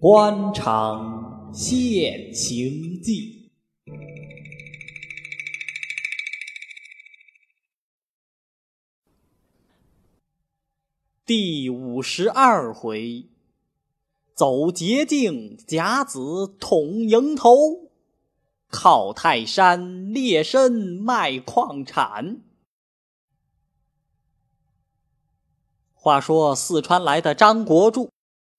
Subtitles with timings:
[0.00, 3.50] 官场现形记
[11.26, 13.26] 第五十二回：
[14.34, 17.90] 走捷径，甲子捅营头；
[18.68, 22.40] 靠泰山，猎身卖矿产。
[25.92, 28.12] 话说四川来的张国柱。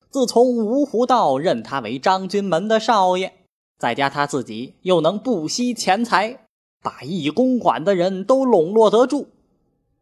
[0.09, 3.33] 自从芜湖道认他为张军门的少爷，
[3.77, 6.47] 再加他自己又能不惜钱财，
[6.81, 9.27] 把义公馆的人都笼络得住，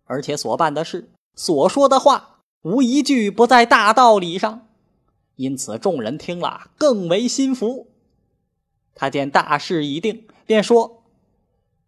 [0.05, 4.67] 而且所办的事、所说的话，无一句不在大道理上，
[5.35, 7.87] 因此众人听了更为心服。
[8.95, 11.03] 他见大事已定，便说：“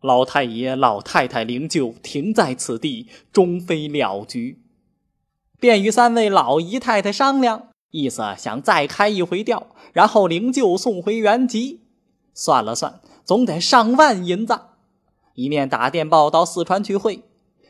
[0.01, 4.61] 老太爷、老太太灵柩停在此地，终非了局。”
[5.59, 7.69] 便与三位老姨太太商量。
[7.91, 11.81] 意思想再开一回吊，然后灵柩送回原籍。
[12.33, 14.59] 算了算，总得上万银子。
[15.33, 17.23] 一面打电报到四川去会，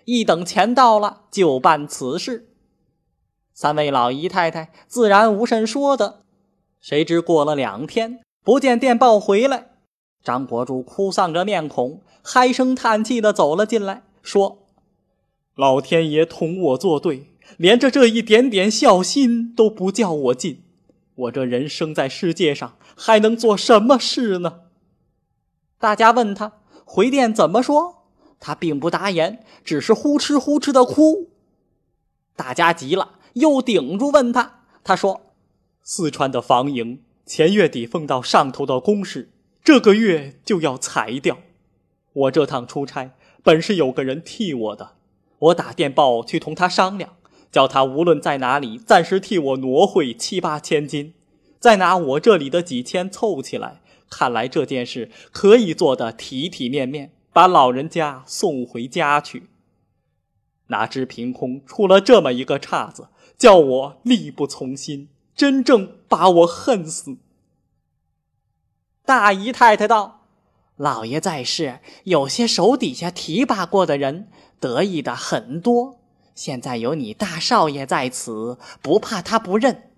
[0.06, 2.50] 一等钱到了就办此事。
[3.54, 6.22] 三位老姨太太自然无甚说的。
[6.80, 9.72] 谁知过了两天，不见电报回来，
[10.24, 12.02] 张国柱哭丧着面孔，
[12.34, 14.60] 唉声叹气的走了进来，说
[15.56, 20.64] ：“老天爷同我作对。”连着这一点点孝心都不叫我尽，
[21.16, 24.62] 我这人生在世界上还能做什么事呢？
[25.78, 26.54] 大家问他
[26.86, 28.04] 回电怎么说，
[28.40, 31.30] 他并不答言，只是呼哧呼哧的哭。
[32.36, 35.34] 大家急了，又顶住问他，他说
[35.84, 39.30] ：“四川的房营前月底奉到上头的公事，
[39.64, 41.40] 这个月就要裁掉。
[42.14, 43.12] 我这趟出差
[43.44, 44.94] 本是有个人替我的，
[45.40, 47.16] 我打电报去同他商量。”
[47.52, 51.14] 叫他无论在哪里，暂时替我挪回七八千金，
[51.60, 53.82] 再拿我这里的几千凑起来。
[54.10, 59.50] 看来这件事可以做得体体面面，把老人家送回家去。
[60.68, 67.18] 哪知凭空出了这么一个岔子，叫我力不从心，真正把我恨死。
[69.06, 70.26] 大姨太太道
[70.78, 74.28] ：“老爷在世，有些手底下提拔过的人，
[74.60, 75.99] 得意的很多。”
[76.40, 79.90] 现在有你大少爷在此，不怕他不认，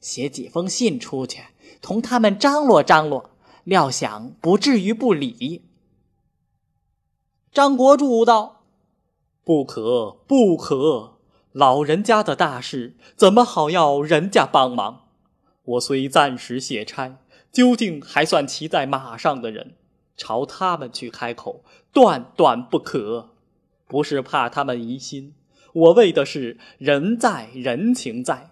[0.00, 1.46] 写几封信出去，
[1.82, 3.30] 同他们张罗张罗，
[3.64, 5.64] 料想不至于不理。
[7.50, 8.62] 张国柱道
[9.42, 11.14] ：“不可，不可！
[11.50, 15.08] 老人家的大事，怎么好要人家帮忙？
[15.64, 17.18] 我虽暂时卸差，
[17.50, 19.74] 究竟还算骑在马上的人，
[20.16, 23.30] 朝他们去开口，断断不可。
[23.88, 25.34] 不是怕他们疑心。”
[25.78, 28.50] 我为的是人在人情在，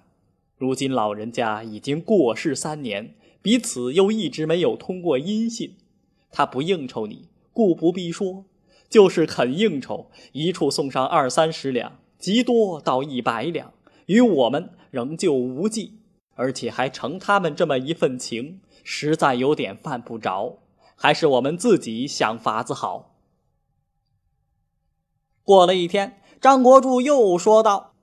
[0.56, 5.76] 如今老人家已经过世三年，彼此又一直没有通过音信。
[6.30, 8.44] 他不应酬你，故不必说；
[8.88, 13.72] 就是肯应酬，一处送上二三十两，极多到一百两，
[14.06, 15.98] 与我们仍旧无忌，
[16.36, 20.58] 而且还承他们这么一份情，实在有点犯不着。
[20.94, 23.16] 还是我们自己想法子好。
[25.42, 26.20] 过了一天。
[26.40, 27.94] 张国柱又说道：“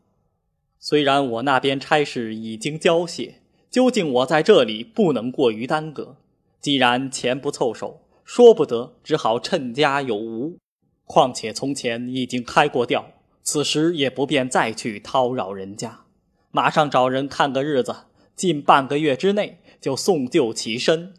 [0.79, 6.17] 虽然我那边差事已经交卸，究竟我在这里不能过于耽搁。
[6.59, 10.57] 既然钱不凑手，说不得，只好趁家有无。
[11.05, 13.05] 况且从前已经开过调，
[13.43, 16.05] 此时也不便再去叨扰人家。
[16.49, 17.95] 马上找人看个日子，
[18.35, 21.13] 近半个月之内就送旧起身，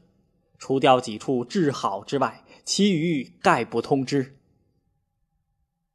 [0.58, 4.36] 除掉几处治好之外，其余概不通知。”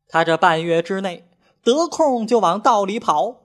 [0.10, 1.30] 他这半月之内
[1.64, 3.42] 得空就往道里跑，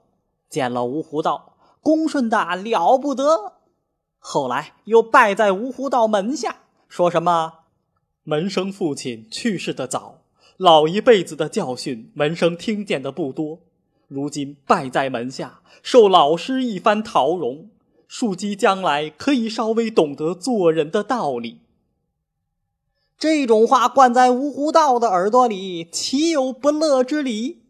[0.49, 3.53] 见了芜湖道，恭顺的了不得。
[4.17, 7.53] 后来又拜在芜湖道门下，说什么
[8.23, 10.21] 门生父亲去世的早，
[10.57, 13.59] 老一辈子的教训门生听见的不多，
[14.07, 17.69] 如今拜在门下，受老师一番陶容，
[18.07, 21.59] 庶几将来可以稍微懂得做人的道理。
[23.17, 27.61] 这种话灌在芜湖道的耳朵里，岂有不乐之理？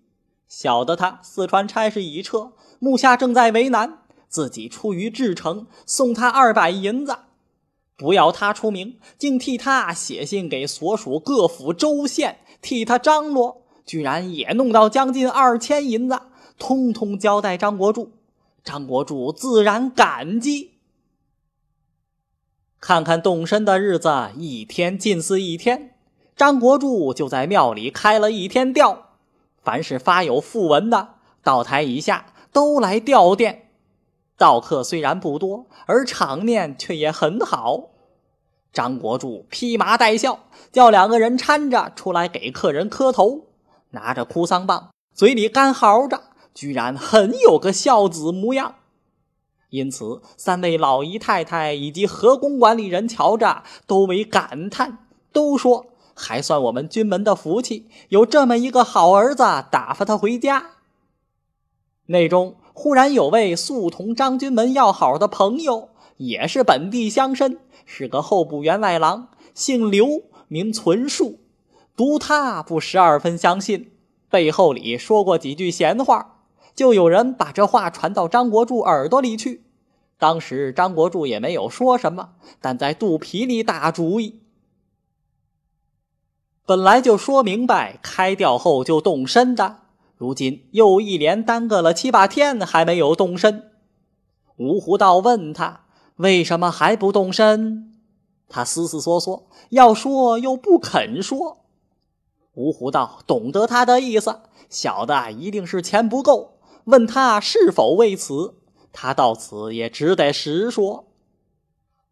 [0.48, 7.16] 晓得他四川差事已撤，目下正在为难，自己出于至诚，送他二百银子，
[7.96, 16.20] 不要他出名，竟替他写信给所属各府州县，替他张罗，居然也弄到将近二千银子，
[16.58, 18.12] 通通交代张国柱。
[18.64, 20.75] 张国柱自然感激。
[22.88, 25.96] 看看动身的日子，一天近似一天。
[26.36, 29.08] 张国柱就在庙里开了一天吊，
[29.64, 33.62] 凡是发有讣文的，道台以下都来吊奠。
[34.38, 37.86] 道客虽然不多，而场面却也很好。
[38.72, 40.42] 张国柱披麻戴孝，
[40.72, 43.48] 叫两个人搀着出来给客人磕头，
[43.90, 46.22] 拿着哭丧棒，嘴里干嚎着，
[46.54, 48.76] 居然很有个孝子模样。
[49.76, 55.00] 因此，三位老姨太太以及河工管理人瞧着都为感叹，
[55.34, 60.72] 都说还算我们军门的福气，有这么一个好儿子打发他回家。
[62.06, 71.40] 内中忽然有位素同张军门要好的朋友，也是本地乡绅，是个候补员外郎，姓刘，名存树。
[71.98, 73.92] 读他不十二分相信，
[74.30, 76.35] 背后里说过几句闲话，
[76.76, 79.64] 就有人把这话传到张国柱耳朵里去。
[80.18, 84.42] 当时张国柱也没有说什么，但在肚皮里打主意。
[86.66, 89.78] 本来就说明白，开掉后就动身的。
[90.18, 93.72] 如今又一连耽搁了七八天，还没有动身。
[94.56, 95.82] 吴胡道问他
[96.16, 97.94] 为什么还不动身，
[98.48, 101.66] 他思思索索，要说又不肯说。
[102.54, 104.40] 吴胡道懂得他的意思，
[104.70, 106.55] 晓得一定是钱不够，
[106.86, 108.56] 问他是否为此。
[108.92, 111.08] 他到此也只得实说。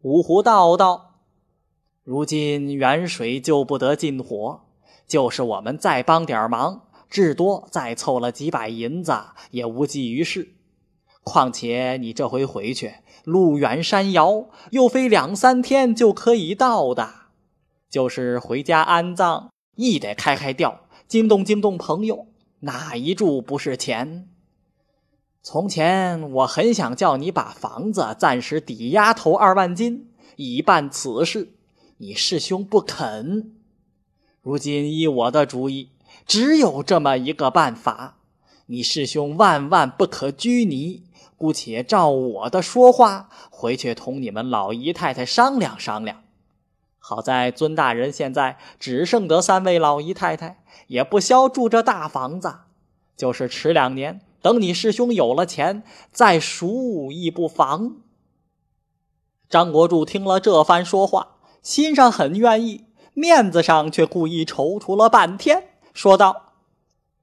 [0.02, 1.20] 五湖道道
[2.04, 4.60] ：“如今远水救不得近火，
[5.08, 9.16] 就是我们再帮点忙。”至多再凑了几百银子，
[9.52, 10.56] 也无济于事。
[11.22, 12.92] 况且你这回回去，
[13.22, 17.08] 路远山遥，又非两三天就可以到的。
[17.88, 22.26] 就是回家安葬，亦得开开吊，惊动惊动朋友。
[22.60, 24.28] 哪一住不是钱？
[25.46, 31.52] 从前我很想叫你把房子暂时抵押头二万金，以办此事，
[31.98, 33.52] 你师兄不肯。
[34.40, 35.90] 如今依我的主意。
[36.26, 38.16] 只有这么一个办法，
[38.66, 41.02] 你师兄万万不可拘泥，
[41.36, 46.22] 姑且照我的说话回去同你们老姨太太商量商量。
[46.98, 52.60] 好在尊大人现在只剩得三位老姨太太，也不消住这大房子，
[53.14, 55.82] 就是迟两年，等你师兄有了钱
[56.12, 58.02] 再赎亦不妨。
[59.48, 65.68] 张国柱听了这番说话，心上很愿意，面子上却故意踌躇了半天。
[65.94, 66.52] 说道：“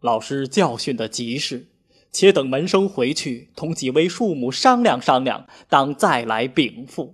[0.02, 1.68] 老师教训的极是，
[2.12, 7.14] 且等门生回去同几位庶母商量商量，当再来禀赋。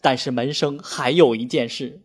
[0.00, 2.02] 但是门生还有一件事，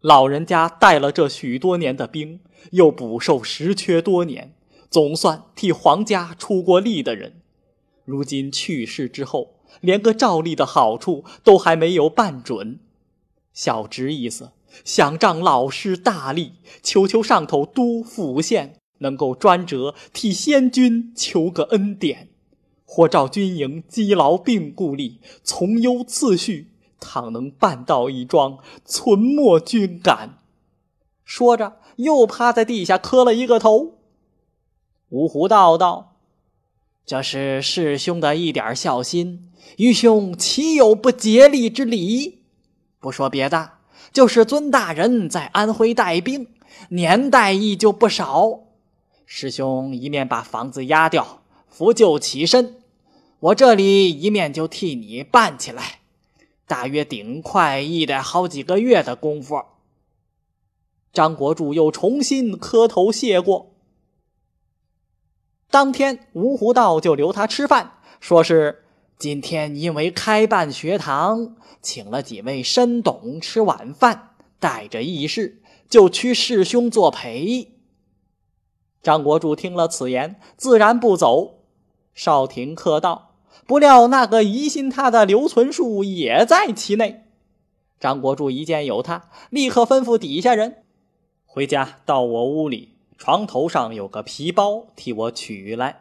[0.00, 2.40] 老人家带了这许多年的兵，
[2.70, 4.54] 又补受实缺多年，
[4.92, 7.40] 总算替皇家出过力的人，
[8.04, 12.78] 如今去世之后，连个照例的好处都还没有办准。
[13.52, 14.50] 小侄意思。”
[14.86, 22.30] 想仗老师大力，求求上头督府县能够专折替先君求个恩典，
[22.86, 30.38] 或照军营积劳病故例，从优次序，倘能办到一桩，存没军感。
[31.22, 33.98] 说着，又趴在地下磕了一个头。
[35.12, 36.16] 五虎道道
[37.04, 42.38] ：“这是师兄的一点孝心，愚兄岂有不竭力之理？
[42.98, 43.72] 不说别的。”
[44.10, 46.46] 就是尊大人在安徽带兵，
[46.88, 48.60] 年代亦就不少。
[49.26, 52.76] 师兄一面把房子压掉，扶柩起身，
[53.40, 56.00] 我这里一面就替你办起来，
[56.66, 59.62] 大约顶快亦得好几个月的功夫。
[61.12, 63.71] 张国柱又重新磕头谢过。
[65.72, 68.84] 当天吴湖道就留他吃饭，说是
[69.18, 71.56] 今天因为开办学堂。
[71.80, 77.72] 请了几位深董吃晚饭，带着义士就屈师兄作陪。
[79.02, 81.62] 张国柱听了此言，自然不走。
[82.14, 83.36] 少廷客道，
[83.66, 87.24] 不料那个疑心他的刘存树也在其内。
[87.98, 90.84] 张国柱一见有他，立刻吩咐底下人
[91.46, 92.91] 回家到我屋里，
[93.22, 96.00] 床头上有个皮包，替我取来。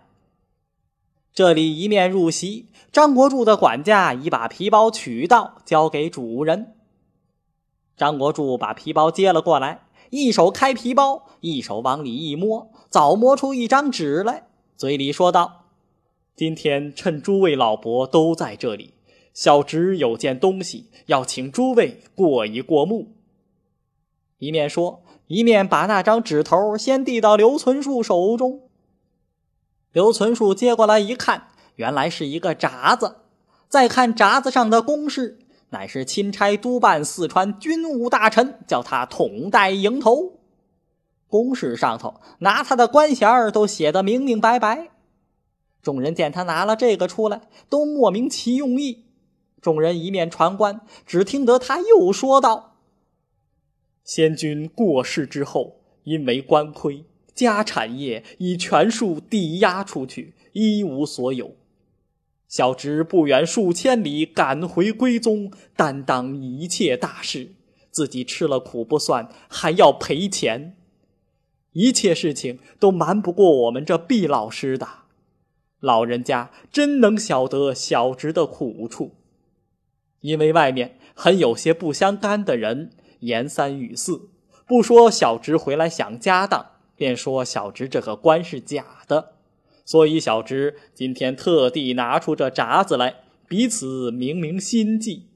[1.32, 6.74] 这里一面入席，张国柱的管家已把皮包取到，交给主人。
[7.96, 15.66] 张国柱把皮包接了过来，一手开皮包，一手往里一摸，早摸出一张纸来，嘴里说道
[16.36, 18.96] ：“今天趁诸位老伯都在这里，
[19.32, 23.14] 小侄有件东西要请诸位过一过目。”
[24.42, 28.64] 一面说，一面把那张纸头先递到刘存树手中。
[29.94, 31.48] 刘存树接过来一看，
[31.78, 33.16] 原来是一个札子。
[33.70, 40.34] 再看札子上的公事，乃是钦差督办四川军务大臣，叫他统带营头。
[41.30, 44.90] 公事上头拿他的官衔儿都写得明明白白。
[45.82, 49.06] 众人见他拿了这个出来，都莫名其用意。
[49.62, 52.71] 众人一面传官，只听得他又说道
[54.04, 61.56] ：“先君过世之后，因为官亏，家产业已全数抵押出去，一无所有。
[62.48, 67.52] 小侄不远数千里赶回归宗，担当一切大事，
[67.90, 70.76] 自己吃了苦不算，还要赔钱。
[71.72, 74.88] 一切事情都瞒不过我们这毕老师的。”
[75.80, 79.16] 老人家真能晓得小侄的苦处，
[80.20, 84.30] 因为外面很有些不相干的人言三语四，
[84.68, 89.34] 不说小侄回来想家当，便说小侄这个官是假的，
[89.86, 95.30] 所以小侄今天特地拿出这札子来，彼此明明心迹。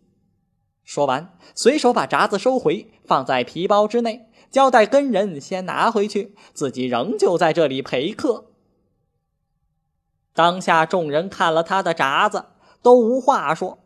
[0.84, 8.52] 说完，随手把札子收回，放在皮包之内，交代跟人先拿回去，自己仍旧在这里陪客。
[10.34, 12.46] 当下众人看了他的札子，
[12.82, 13.85] 都无话说，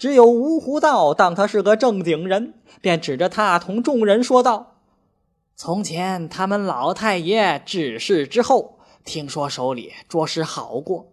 [0.00, 4.78] 只有吴胡道当他是个正经人，便指着他同众人说道
[5.54, 11.12] ：“从前他们老太爷治世之后，听说手里着实好过，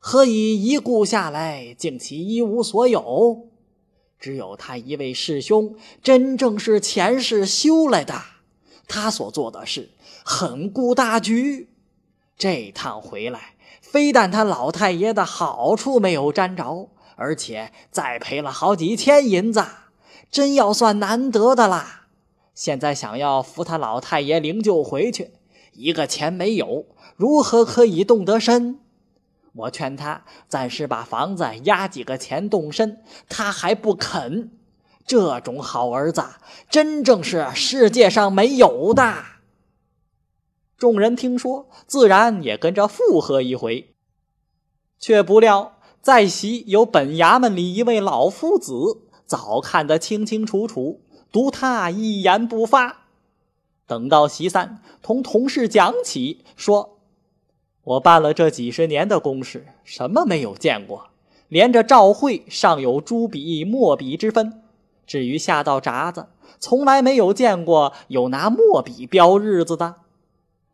[0.00, 3.46] 何以一顾下来竟其一无所有？
[4.18, 8.20] 只有他一位师兄，真正是前世修来的，
[8.88, 9.90] 他所做的事
[10.24, 11.68] 很顾大局，
[12.36, 19.64] 这趟回来。”非但他老太爷的好处没有沾着，而且再赔了好几千银子，
[20.30, 22.06] 真要算难得的啦。
[22.54, 25.32] 现在想要扶他老太爷灵柩回去，
[25.72, 28.78] 一个钱没有，如何可以动得身？
[29.52, 34.52] 我劝他暂时把房子押几个钱动身，他还不肯。
[35.06, 36.22] 这种好儿子，
[36.68, 39.24] 真正是世界上没有的。
[40.76, 43.94] 众人听说，自然也跟着附和一回。
[44.98, 45.75] 却不料
[46.06, 51.00] 在席有本衙门里一位老夫子，早看得清清楚楚，
[51.32, 52.98] 独他一言不发。
[53.88, 57.00] 等到席散，同同事讲起，说
[57.82, 61.08] ：“我办了这几十年的公事，什么没有见过？
[61.48, 64.62] 连着照会尚有朱笔墨笔之分，
[65.08, 66.28] 至于下到札子，
[66.60, 69.96] 从来没有见过有拿墨笔标日子的。”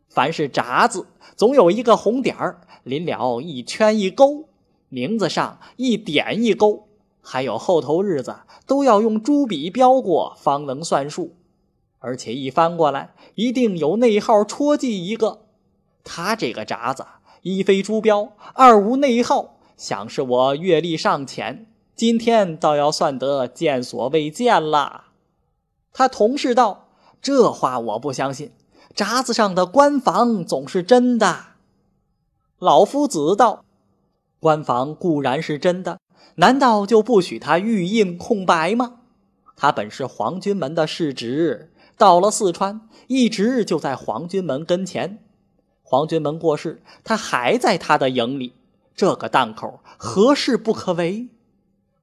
[0.07, 4.45] 凡是札子，总有一个红点儿，临了一圈一勾，
[4.93, 6.87] 名字上一点一勾，
[7.19, 8.35] 还有后头日子
[8.67, 11.35] 都要用朱笔标过，方能算数。
[11.97, 15.39] 而且一翻过来，一定有内号戳记一个。
[16.03, 17.07] 他这个札子，
[17.41, 25.05] 一非朱标，二无内号，想是我阅历尚浅，今天倒要算得见所未见了。
[25.91, 28.51] 他同事道：“这话我不相信。”
[28.93, 31.45] 札子上的官房总是真的。
[32.59, 33.62] 老夫子道
[34.43, 36.01] ：“官房固然是真的，
[36.35, 38.99] 难道就不许他玉印空白吗？
[39.55, 45.23] 他本是皇军门的世侄，到了四川，一直就在皇军门跟前。
[45.81, 48.55] 皇军门过世，他还在他的营里。
[48.93, 51.29] 这个档口，何事不可为？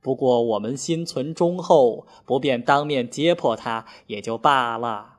[0.01, 5.19] 不过我们心存忠厚，不便当面揭破他，也就罢了。”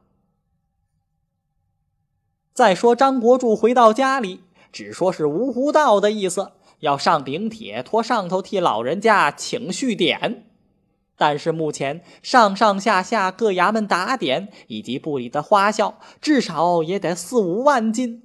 [2.52, 6.52] 再说张国柱回到家里，只说是芜湖道的意思，
[6.82, 10.46] 要上顶帖，托上头替老人家请续典。
[11.16, 18.24] 但是目前上上下下各衙门打点以及部里的花销，至少也得四五万金。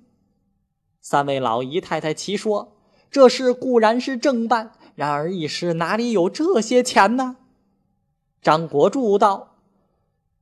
[1.00, 2.76] 三位老姨太太齐说
[3.10, 7.36] ：“这事固然是正办，然而一时哪里有这些钱呢？”
[8.42, 9.56] 张国柱道：“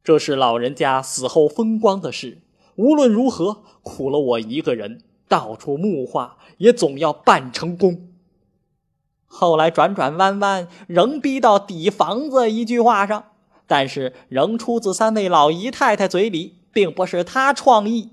[0.02, 2.40] 这是老人家死后风光的事。”
[2.76, 5.02] 无论如何，苦了我一个人，
[5.34, 8.06] 到处募化，也总要办成功。
[9.26, 13.32] 后来转转弯弯，仍逼到抵房子一句话上，
[13.66, 18.10] 但是仍出自三位老姨太太嘴里，并不是他创意。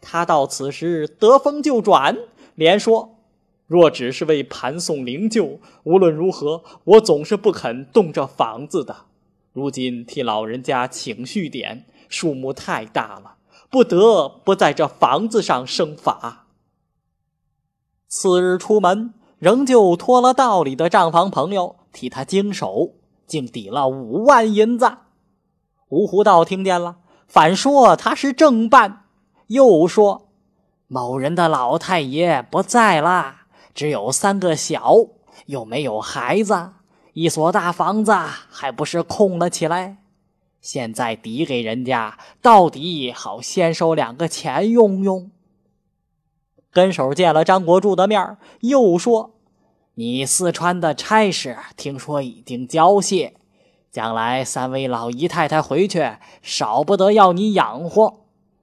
[0.00, 2.16] 他到此时得风就转，
[2.54, 3.18] 连说
[3.68, 8.96] ：“若只是为盘送灵柩，无论如何，我总是不肯动这房子的。
[9.52, 13.34] 如今替老人家请续点，数目太大了。”
[13.70, 16.46] 不得不在这房子上生法。
[18.08, 22.94] 次日出门，仍旧托了道里的账房朋友替他经手，
[23.28, 24.98] 竟抵了五万银子。
[25.88, 26.96] 吴胡道听见了，
[27.28, 29.04] 反说他是正办，
[29.46, 30.28] 又说
[30.88, 34.96] 某人的老太爷不在了，只有三个小，
[35.46, 36.72] 又没有孩子，
[37.12, 39.99] 一所大房子还不是空了起来。
[40.60, 45.30] 现在抵给人家，到底好先收两个钱用用。
[46.70, 49.32] 跟手见了张国柱的面又说
[49.94, 53.34] ：“你四川的差事听说已经交卸，
[53.90, 56.12] 将来三位老姨太太回去，
[56.42, 58.20] 少不得要你养活。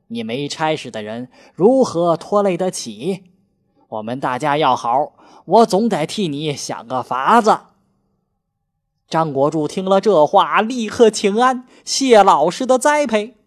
[0.08, 3.26] 你没差事的人如何拖累得起？
[3.90, 5.14] 我们大家要好，
[5.44, 7.60] 我总得替你想个法子。”
[9.10, 13.38] 张国柱听了这话，立刻请安，谢老师的栽培。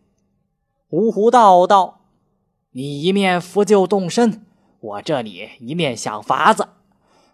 [0.90, 2.00] 芜湖道道
[2.72, 4.44] ：“你一面扶柩动身，
[4.80, 6.68] 我这里一面想法子。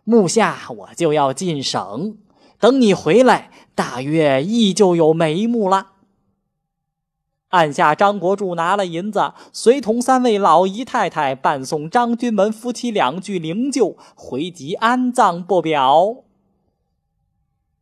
[0.02, 2.18] 目下我就要进省，
[2.58, 5.92] 等你回来，大约依旧有眉目了。”
[7.50, 16.24] 按下，张国柱拿了银子，随同三位老姨太太伴送张君门夫妻两具灵柩回籍安葬不表。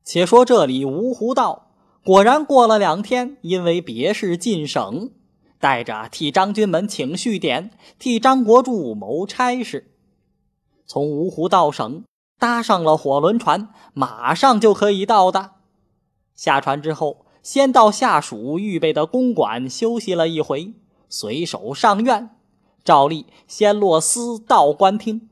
[0.05, 1.71] 且说这里芜湖道
[2.05, 5.11] 果然过了两天，因为别事进省，
[5.59, 9.91] 带着替张君门请续典，替张国柱谋差事，
[10.87, 12.05] 从芜湖到省，
[12.39, 15.53] 搭上了火轮船，马上就可以到的。
[16.35, 20.75] 下船之后，先到下属预备的公馆休息了一回，
[21.09, 22.29] 随手上院，
[22.85, 25.31] 照例先落司到官厅。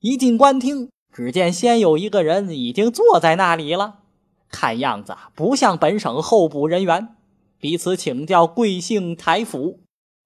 [0.00, 4.00] 一进官厅，只见先有一个人已经坐在那里了。
[4.50, 7.16] 看样子不像本省候补人员，
[7.58, 9.80] 彼此请教贵姓台府。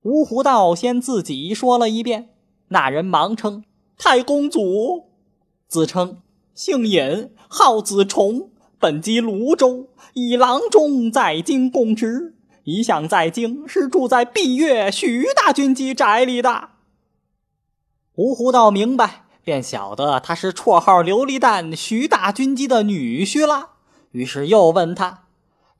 [0.04, 2.30] 芜湖道先自己说了一遍，
[2.68, 3.64] 那人忙称
[3.96, 5.10] 太公祖，
[5.68, 6.18] 自称
[6.54, 16.70] 姓尹，号子崇，本籍泸州，以郎中在京供职，一向在京是住在闭月徐大军机宅里的。
[18.16, 23.71] 芜湖道明白，便晓得他是绰号琉璃弹徐大军机的女婿了。
[24.12, 25.24] 于是又问他：“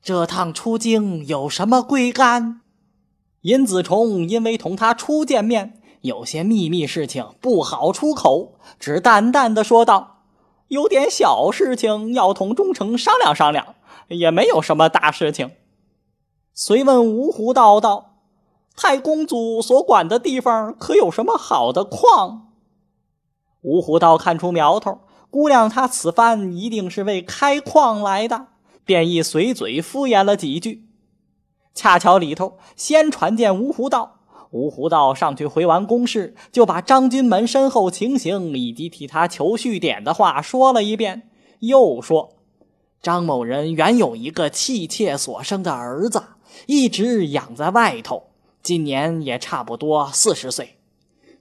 [0.03, 2.61] 这趟出京有什么贵干？”
[3.41, 10.23] 尹子重因为同他初见面，有些秘密事情不好出口，只淡淡的说道
[10.69, 13.75] ：“有点小事情要同忠诚商量商量，
[14.07, 15.51] 也没有什么大事情。”
[16.55, 18.15] 遂问芜湖道道
[18.75, 22.51] ：“太公祖所管的地方可有什么好的矿？”
[23.63, 24.99] 芜湖道看出苗头。
[25.33, 28.49] 姑娘，她此番一定是为开矿来的，
[28.85, 30.85] 便一随嘴敷衍了几句。
[31.73, 34.19] 恰巧里头先传见芜湖道，
[34.51, 41.23] 芜湖道上去回完公事，就把张君门身后情形以及替他求续典的话说了一遍，
[41.61, 42.35] 又说：
[43.01, 46.21] 张某人原有一个妻妾所生的儿子，
[46.67, 48.27] 一直养在外头，
[48.61, 50.77] 今年也差不多四十岁。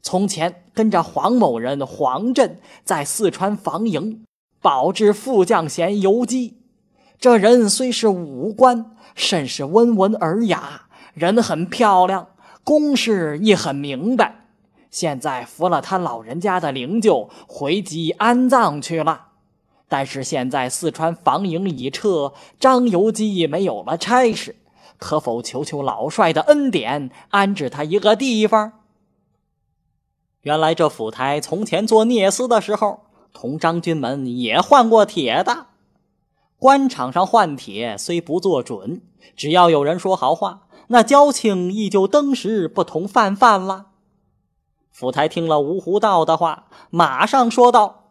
[0.02, 4.24] 从前跟着黄某人黄振在四川防营，
[4.60, 6.58] 保至副将衔游击。
[7.20, 12.26] 这人虽是武官，甚是温文尔雅，人很漂亮，
[12.64, 14.46] 公事亦很明白。
[14.90, 19.28] 现在扶了他老人家的灵柩回籍安葬去了。
[19.88, 24.56] 但是现在四川防营已撤，张游击没有了差事，
[24.98, 28.72] 可否求求老帅的恩典，安置他一个地方？
[30.42, 35.66] 原来这府台从前做聂司的时候，同张君门也换过帖的。
[36.58, 39.02] 官场上换帖虽不做准，
[39.36, 43.86] 只要有人说好话，那交情亦就登时不同泛泛了。
[44.90, 48.10] 府台听了芜湖道的话，马上说道：“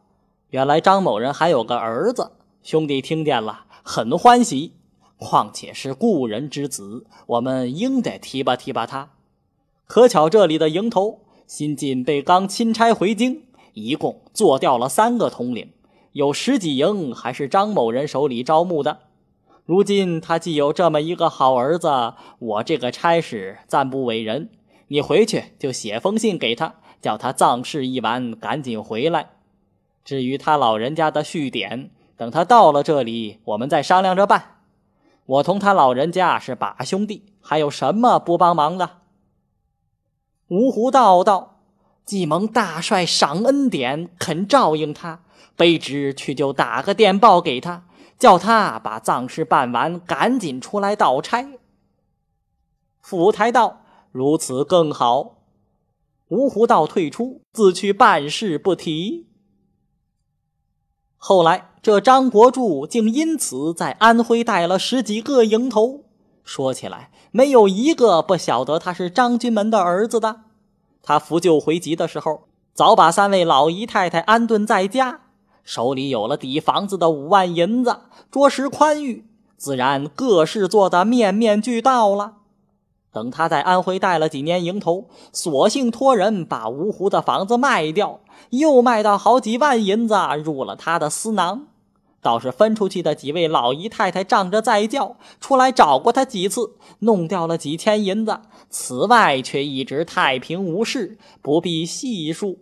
[0.51, 2.31] 原来张某人还有个儿子，
[2.63, 4.73] 兄弟听见了很欢喜。
[5.17, 9.09] 况且是故人之子，我们应得提拔提拔他。
[9.85, 11.19] 可巧这里的营头。”
[11.51, 13.41] 新晋被刚钦差回京，
[13.73, 15.73] 一共做掉了三个统领，
[16.13, 18.99] 有十几营还是张某人手里招募的。
[19.65, 24.49] 如今他既有这么一个好儿子，我这个差事暂不委人。
[24.87, 29.31] 你回去就写封信给他，叫他葬事一完，赶紧回来。
[30.05, 34.59] 至于他老人家的续典，等他到了这里，我们再商量着办。
[35.25, 39.00] 我同他老人家是把兄弟，还有什么不帮忙的？
[40.51, 41.61] 芜湖道道，
[42.03, 45.23] 既蒙大帅赏恩典，肯照应他，
[45.55, 47.85] 卑职去就打个电报给他，
[48.19, 51.47] 叫他把葬事办完，赶紧出来倒差。
[52.99, 55.37] 府台道如此更好。
[56.27, 59.27] 芜湖道退出，自去办事不提。
[61.15, 66.00] 后来这张国柱竟因此在安徽带了十几个营头。
[66.43, 70.41] 说起来，没有一个不晓得他是张君门的儿子的。
[71.03, 75.21] 他扶柩回籍的时候，早把三位老姨太太安顿在家，
[75.63, 78.01] 手里有了抵房子的五万银子，
[78.31, 79.25] 着实宽裕，
[79.57, 82.33] 自然各事做得面面俱到了。
[83.13, 91.67] 等他在安徽待了几年营头，索性托人把芜湖的房子卖掉，又卖到好几万银子入了他的私囊。
[92.21, 98.41] 倒是分出去的几位老姨太太仗着再叫，出来找过他几次，弄掉了几千银子。
[98.69, 102.59] 此外，却一直太平无事，不必细数。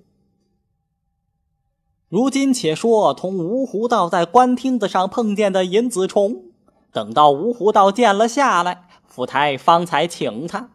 [2.08, 6.46] 如今，且说同芜湖道在官厅子上碰见的尹子重，
[6.92, 8.88] 等到芜湖道见了下来。
[9.06, 10.70] 府台方才请他，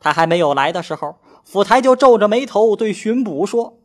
[0.00, 3.78] 他还没有来的时候，府台就皱着眉头对巡捕说：“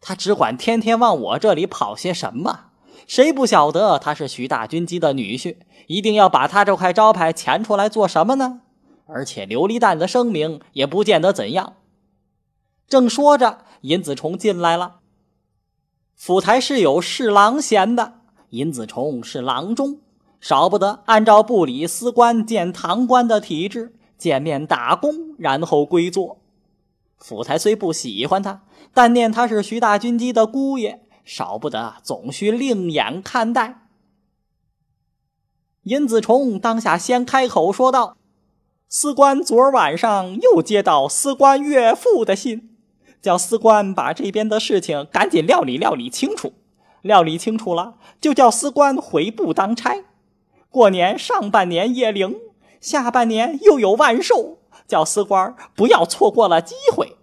[0.00, 2.67] 他只管天天往我这里跑些什么？
[3.08, 5.56] 谁不晓得他是徐大军机的女婿？
[5.86, 8.60] 一定要把他这块招牌牵出来做什么呢？
[9.06, 11.76] 而且琉璃蛋的声名也不见得怎样。”
[12.86, 14.96] 正说着，尹子重进来了。
[16.14, 20.00] 府台是有侍郎衔的，尹子重是郎中。
[20.38, 26.42] 少不得按照部里司官见堂官的体制见面打工，然后归坐。
[27.16, 33.82] 府台虽不喜欢他，但念他是徐大军机的姑爷，少不得总需另眼看待。
[35.82, 38.16] 尹子重当下先开口说道
[38.88, 42.74] ：“司官昨儿晚上又接到司官岳父的信，
[43.20, 46.54] 叫司官把这边的事情赶紧料理料理清楚。
[47.02, 50.04] 料理清楚了，就叫司官回部当差。”
[50.70, 52.36] 过年上半年夜灵，
[52.80, 57.18] 下半年又有万寿，叫司官不要错过了机会。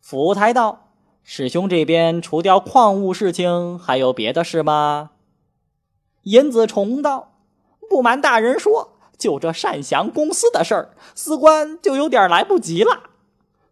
[0.00, 0.85] 府台道
[1.28, 5.10] ：“师兄这边除掉矿物事情，还有别的事吗？”
[6.22, 7.32] 尹子重道
[7.90, 13.10] ：“不瞒大人说，就这善祥公司的事儿，司官就有点来不及了。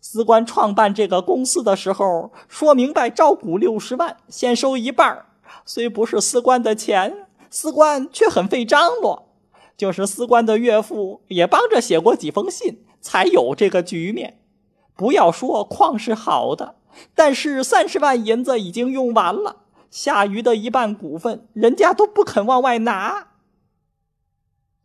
[0.01, 5.25] 司官创办这个公司的时候，说明白招股六十万，先收一半
[5.65, 9.29] 虽不是司官的钱。”司官却很费张罗，
[9.77, 14.41] 就是司官的岳父也帮着写过几封信，才有这个局面。
[14.97, 16.75] 不要说矿是好的，
[17.15, 19.57] 但是三十万银子已经用完了，
[19.91, 23.29] 下余的一半股份，人家都不肯往外拿。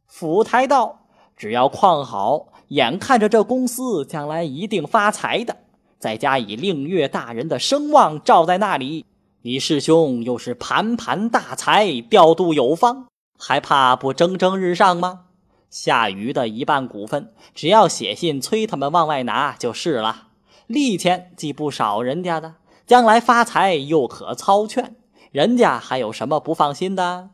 [0.05, 5.57] 府台道：“只要矿好，眼看着这公司将来一定发财的，
[5.99, 9.05] 再加以令岳大人的声望罩在那里。”
[9.43, 15.27] 你师兄又是盘盘大财，调度有方，还怕不蒸蒸日上吗？
[15.69, 20.28] 下余的一半股份，只要写信催他们往外拿就是了。
[20.69, 24.95] 利钱既不少人家的，将来发财又可操劝，
[25.31, 27.31] 人家还有什么不放心的？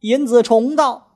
[0.00, 1.12] 尹子重道：“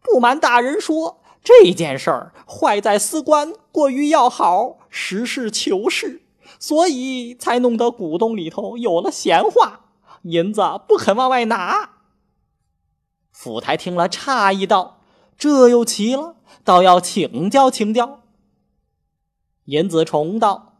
[0.00, 6.22] 不瞒大人说，这件事儿坏在司官过于要好，实事求是。”
[6.60, 9.86] 所以才弄得股东里头有了闲话，
[10.22, 11.90] 银子不肯往外拿。
[13.32, 15.00] 府台听了，诧异道
[15.36, 18.20] ：“这又奇了，倒要请教请教。”
[19.66, 20.76] 尹子重道：“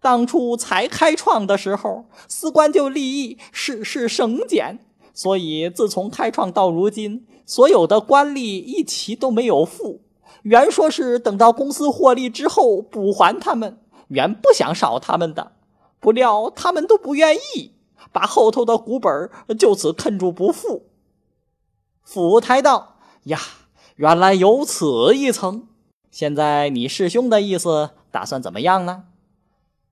[0.00, 4.78] 当初才开创的时候，司官就立意事事省俭，
[5.14, 10.02] 所以自从开创到如今，所有的官吏一起都没有付。
[10.42, 13.78] 原说是等到公司获利之后补还他们。”
[14.10, 15.52] 原不想少他们的，
[16.00, 17.70] 不料他们都不愿意，
[18.10, 20.86] 把后头的股本就此困住不付。
[22.02, 22.96] 府台道
[23.30, 23.38] ：“呀，
[23.94, 25.68] 原来有此一层。
[26.10, 29.04] 现在你师兄的意思，打算怎么样呢？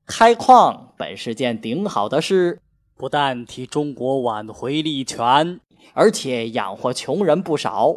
[0.06, 2.60] 开矿本是件顶好的事，
[2.96, 5.60] 不但替中国挽回利权，
[5.92, 7.96] 而且养活穷人不少。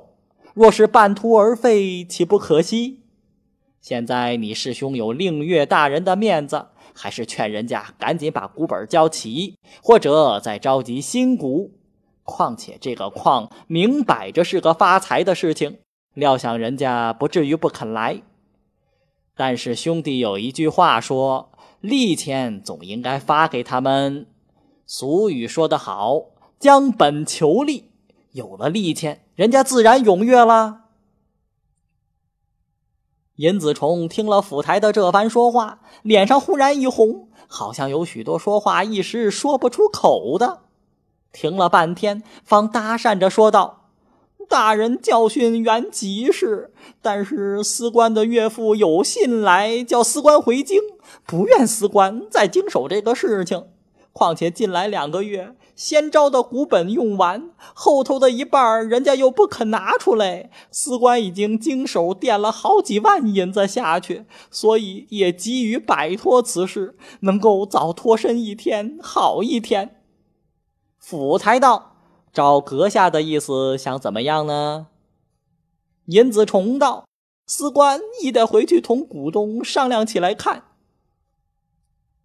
[0.53, 2.99] 若是半途而废，岂不可惜？”
[3.79, 11.71] 现在你师兄有令岳大人的面子，还是劝人家赶紧把股本交齐，或者再召集新股。
[12.23, 15.79] 况且这个矿明摆着是个发财的事情，
[16.13, 18.21] 料想人家不至于不肯来。
[19.41, 21.51] 但是兄弟有一句话说
[21.82, 24.27] ：“利钱总应该发给他们。”
[24.86, 26.25] 俗语说得好
[26.62, 27.89] ：“将本求利。”
[28.34, 30.82] 有了利钱，人家自然踊跃了。
[33.38, 40.65] 尹子重听了府台的这番说话，脸上忽然一红，好像有许多说话一时说不出口的。
[41.34, 43.81] 停了半天，方搭讪着说道
[44.51, 50.81] ：“大人教训原吉事，但是司官的岳父有信来叫司官回京，
[51.25, 53.67] 不愿司官再经手这个事情。
[54.11, 69.95] 况且近来两个月。”先招的股本用完，后头的一半人家又不肯拿出来，司官已经经手垫了好几万银子下去，所以也急于摆脱此事，能够早脱身一天好一天。
[70.99, 71.90] 府台道
[72.34, 74.88] ：“照阁下的意思，想怎么样呢？”
[76.08, 77.06] 尹子重道
[77.46, 80.63] ：“司官亦得回去同股东商量起来看。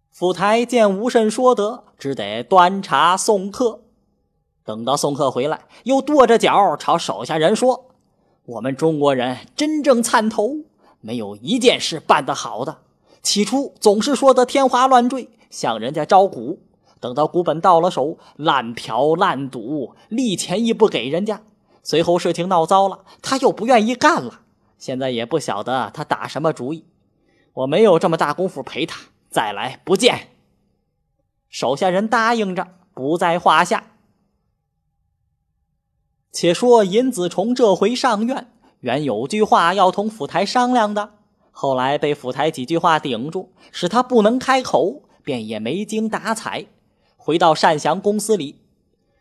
[0.09, 3.81] 府台见无甚说得，只得端茶送客。
[4.65, 7.91] 等到送客回来，又跺着脚朝手下人说
[8.45, 10.57] ：“我们中国人真正参头，
[10.99, 12.79] 没有一件事办得好的。
[13.21, 16.59] 起初总是说得天花乱坠，向人家招股。
[16.99, 21.41] 等到股本到了手，滥嫖滥赌，利钱亦不给人家。
[21.83, 24.41] 随后事情闹糟了，他又不愿意干了。”
[24.77, 26.85] 现在也不晓得他打什么主意，
[27.53, 28.99] 我没有这么大功夫陪他。
[29.29, 30.29] 再来不见。
[31.49, 33.91] 手下人答应着，不在话下。
[36.31, 41.13] 且说尹子重这回上院，原有句话要同府台商量的，
[41.51, 46.67] 后来被府台几句话顶住，使他不能开口，便也没精打采。
[47.27, 48.61] 回到善祥公司里，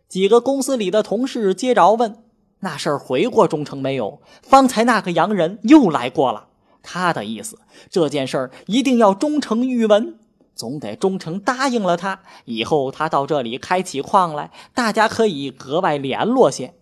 [0.08, 2.22] 几个公司里的同事接着问。
[2.60, 4.22] 那事儿回过忠诚没有？
[4.42, 6.46] 方才那个洋人又来过了。
[6.84, 7.58] 他的意思，
[7.90, 10.20] 这件事儿一定要忠诚御文，
[10.54, 12.20] 总得忠诚答应了他。
[12.44, 16.74] 以后他到这里开起矿来，大家可以格外联络些。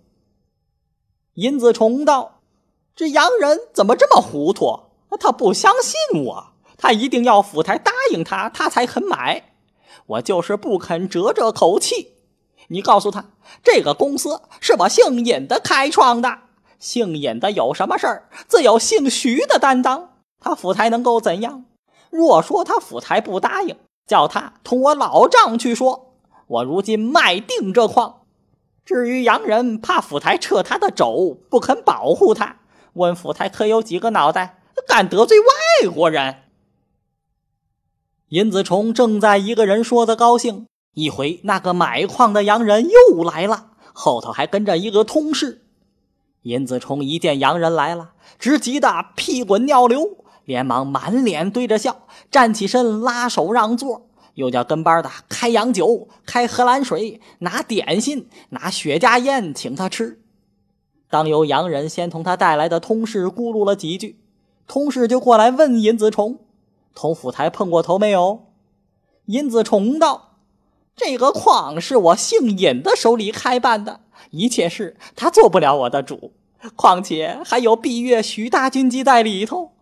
[1.37, 2.42] 尹子重道
[2.94, 4.78] ：“这洋人怎么这么糊涂？
[5.18, 9.54] 他不相信我，他一定要府台答应他，他才肯买。
[10.07, 12.14] 我就是不肯折这口气。”
[12.69, 13.27] 你告诉他，
[13.62, 16.38] 这个公司是我姓尹的开创的。
[16.79, 20.14] 姓尹的有什么事儿，自有姓徐的担当。
[20.40, 21.64] 他府台能够怎样？
[22.11, 26.14] 若说他府台不答应，叫他同我老丈去说。
[26.47, 28.23] 我如今卖定这矿。
[28.85, 32.57] 至于洋人怕府台撤他的肘，不肯保护他，
[32.95, 36.43] 问府台可有几个脑袋，敢得罪外国人？
[38.35, 40.66] 尹子重正在一个人说的高兴。
[40.94, 45.62] 一回，那个买矿的洋人又来了，后头还跟着一个通事。
[46.42, 60.18] 尹子重一见洋人来了，直急得屁滚尿流，连忙满脸堆着笑，站起身拉手让座，又叫跟班的开洋酒、开荷兰水、拿点心、拿雪茄烟请他吃。
[61.09, 64.18] 当由洋人先同他带来的通事咕噜了几句，
[64.66, 66.40] 通事就过来问尹子重
[66.94, 68.46] ：“同府台碰过头没有？”
[69.26, 70.30] 尹子重道。
[70.96, 76.33] 这个矿是我姓尹的手里开办的，一切事他做不了我的主。
[76.76, 79.72] 况且还有闭月徐大军机在里头，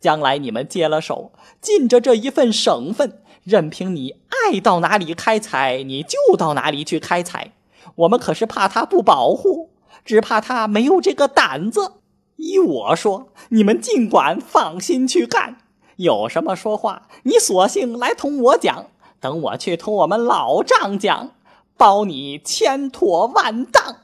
[0.00, 7.52] 将来你们接了手，尽着这一份省份，任凭你爱到哪里开采，你就到哪里去开采。
[7.96, 9.70] 我们可是怕他不保护，
[10.04, 11.92] 只怕他没有这个胆子。
[12.36, 15.58] 依我说，你们尽管放心去干，
[15.96, 18.86] 有什么说话，你索性来同我讲。
[19.20, 21.30] 等我去同我们老丈讲，
[21.76, 23.96] 包你千妥万当。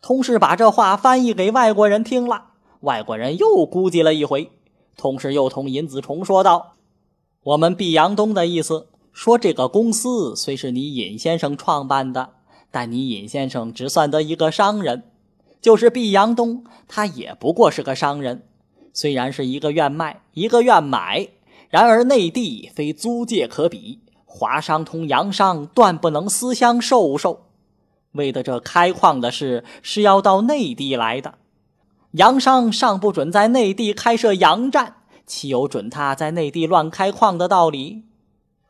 [0.00, 4.50] 同事把这话翻译给外国人听了，外国人又估计了一回。
[4.96, 6.76] 同事又同尹子重说道
[7.44, 12.30] ：“我们毕阳东的意思，说这个公司虽是你尹先生创办的，
[12.70, 15.10] 但你尹先生只算得一个商人，
[15.60, 18.48] 就是毕阳东，他也不过是个商人，
[18.96, 21.28] 虽然是一个愿卖，一个愿买。”
[21.68, 27.48] 然而内地非租界可比，华商同洋商断不能私相授受。
[28.12, 31.34] 为的这开矿的事是要到内地来的，
[32.12, 34.94] 洋商尚不准在内地开设洋站，
[35.26, 38.04] 岂有准他在内地乱开矿的道理？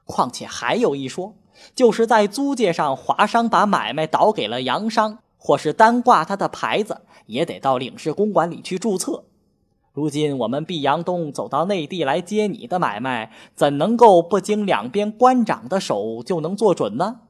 [0.05, 1.37] 况且还有一说，
[1.75, 9.25] 就是在租界上，华商把买卖倒给了洋商，或是单挂他的牌子，也得到领事公馆里去注册。
[9.97, 17.21] 如今我们毕阳东走到内地来接你的买卖，怎能够不经两边官长的手就能做准呢？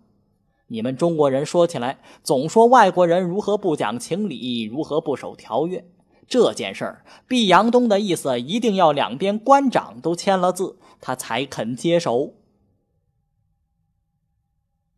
[0.66, 5.87] 你们中国人说起来，总说外国人如何不讲情理，如何不守条约。
[6.26, 12.33] 这件事儿，毕阳东的意思一定要两边官长都签了字，他才肯接手。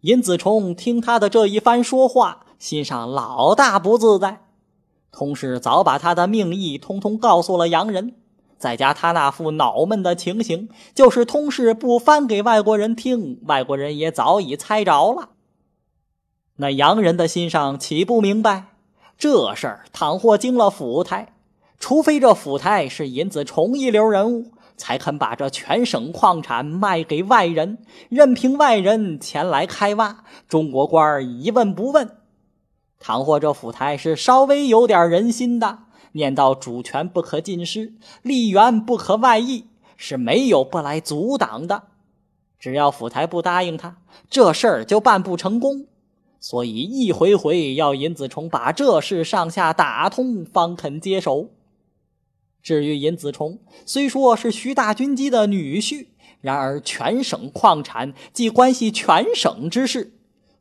[0.00, 4.47] 尹子重听他的这一番说话，心上老大不自在。
[5.11, 8.14] 同事早把他的命意通通告诉了洋人，
[8.59, 15.31] 再加他那副恼闷的情形，就是通事不翻给外国人听，外国人也早已猜着了。
[16.57, 18.64] 那洋人的心上岂不明白？
[19.16, 21.35] 这事儿倘或惊了府台，
[21.79, 32.17] 除非这府台是银子重一流人物，才肯把这全省矿产卖给外人，任凭外人前来开挖，中国官一问不问。
[33.00, 35.78] 倘或这府台是稍微有点人心的，
[36.12, 41.84] 念到主权不可尽失，利源不可外溢，是没有不来阻挡的。
[42.58, 45.87] 只要府台不答应他，这事儿就办不成功。
[46.40, 51.50] 所以一回回要尹子重把这事上下打通，方肯接手。
[52.62, 56.06] 至于尹子重，虽说是徐大军机的女婿，
[56.40, 60.17] 然而全省矿产既关系全省之事，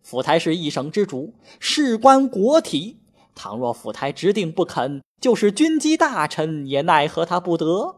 [0.10, 3.02] 府台是一省之主，事关国体。
[3.36, 7.98] 倘若府台直定不肯，就是军机大臣也奈何他不得。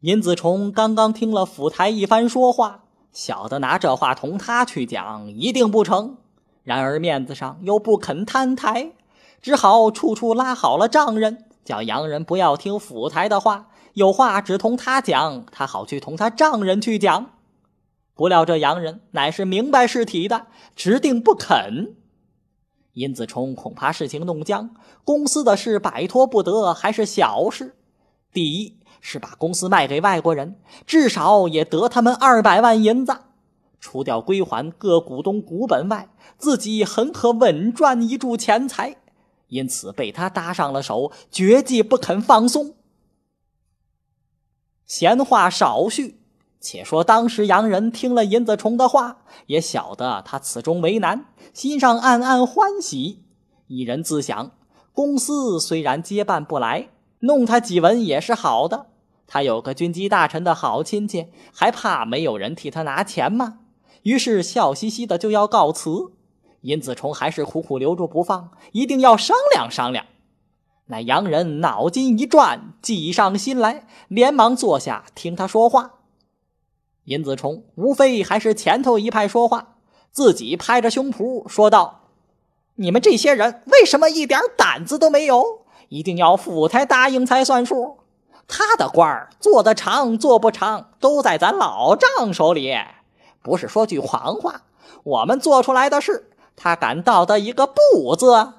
[0.00, 6.16] 尹子重刚刚听了府台一番说话，晓得拿这话同他去讲一定不成，
[6.64, 8.94] 然而面子上又不肯摊台。
[9.40, 17.30] 只好处处拉好了丈人，叫洋人不要听府台的话，有话只同他讲，他好去同他丈人去讲。
[18.16, 21.94] 不料这洋人乃是明白事体的，直定不肯。
[22.94, 24.74] 殷子冲恐怕事情弄僵，
[25.04, 27.76] 公司的事摆脱不得，还是小事。
[28.32, 33.14] 第一是把公司卖给外国人，至少也得他们二百万银子，
[33.78, 38.96] 除掉归还各股东股本外，自己很可稳赚一注钱财。
[39.48, 42.74] 因此被他搭上了手，绝技不肯放松。
[44.86, 46.18] 闲话少叙，
[46.66, 53.22] 且说当时洋人听了银子虫的话，也晓得他此中为难，心上暗暗欢喜。
[53.68, 54.50] 一人自想：
[54.92, 56.88] 公司虽然接办不来，
[57.20, 58.86] 弄他几文也是好的。
[59.28, 63.60] 他有个军机大臣的好亲戚，还怕没有人替他拿钱吗？
[64.02, 66.10] 于是笑嘻嘻的就要告辞。
[66.62, 70.04] 尹子重还是苦苦留住不放，一定要商量商量。
[70.86, 75.92] 那洋人脑筋一转，计上心来，连忙坐下听他说话。
[77.06, 79.76] 殷子重无非还是前头一派说话，
[80.10, 82.10] 自己拍着胸脯说道
[82.76, 85.62] ：“你们这些人为什么一点胆子都没有？
[85.88, 87.98] 一定要府台答应才算数。
[88.48, 92.74] 他的官儿做得长做不长，都在咱老丈手里。
[93.40, 94.62] 不是说句谎话，
[95.04, 98.54] 我们做出来的事。”他敢道的一个不字，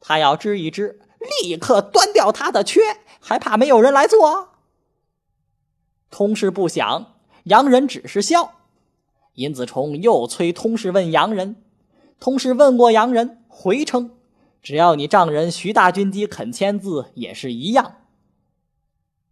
[0.00, 1.00] 他要支一支，
[1.42, 2.80] 立刻端掉他的缺，
[3.20, 4.50] 还怕没有人来做？
[6.10, 7.14] 通事不想，
[7.48, 8.52] 洋人只是笑。
[9.34, 11.56] 尹子重又催通事问洋人，
[12.20, 14.10] 通事问过洋人，回称
[14.62, 17.94] 只要你丈人徐大军机肯签字，也是一样。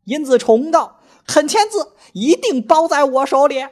[0.05, 3.67] 尹子重道：“肯签字，一定包在我手里。”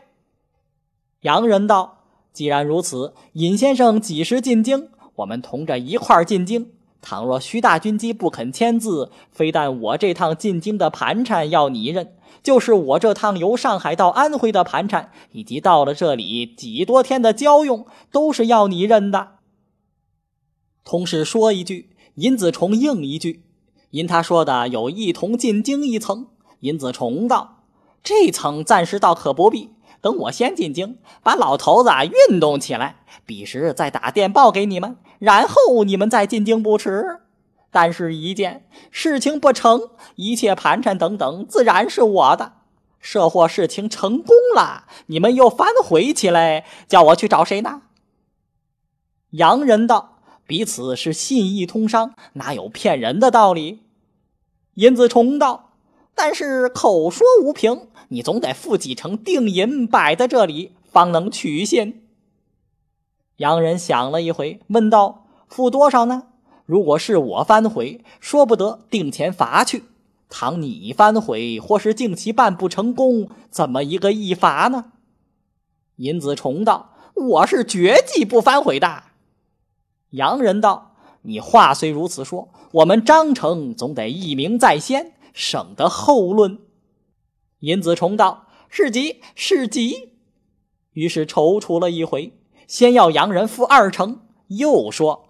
[1.23, 2.01] 洋人道。
[2.33, 4.89] 既然如此，尹先生几时进京？
[5.15, 6.73] 我们同着一块儿进京。
[7.01, 19.37] 倘若徐大军机不肯签字，非但我这趟进京的盘缠要你认，就是我这趟由上海到安徽的盘缠，以及到了这里几多天的交用，都是要你认的。
[20.85, 23.45] 同事说一句，尹子重应一句。
[23.91, 26.27] 因他说的有一同进京一层，
[26.61, 27.63] 尹子重道
[28.03, 29.71] ：“这层暂时倒可不必。”
[30.03, 31.89] 等我先进京，把老头子
[32.29, 37.21] 运动起来，彼时再打电报给你们，然后你们再进京不迟。
[37.75, 42.53] 但是，一件事情不成，一切盘缠等等，自然是我的。
[43.01, 47.83] 设货事情成功了，你们又反悔起来，叫我去找谁呢？
[49.31, 53.81] 洋人道：“彼此是信义通商，哪有骗人的道理？”
[54.75, 55.73] 殷子重道
[56.15, 62.07] ：“但是口说无凭。”你总得付几成定银摆在这里，方能取信。
[63.39, 66.29] 洋人想了一回，问道：“付多少呢？
[66.67, 69.81] 如果是我反悔，说不得定钱罚去；
[70.29, 74.93] 倘你反悔，或是定其办不成功，怎么一个一罚呢？”
[75.97, 79.05] 尹子重道：“我是绝技不反悔的。”
[80.11, 86.59] 洋人道：“你话虽如此说，我们章程总得一鸣在先，省得后论。”
[87.61, 90.11] 尹子重道：“是急是急。”
[90.95, 92.33] 于是踌躇了一回，
[92.67, 95.24] 先要洋人付二成，又说：“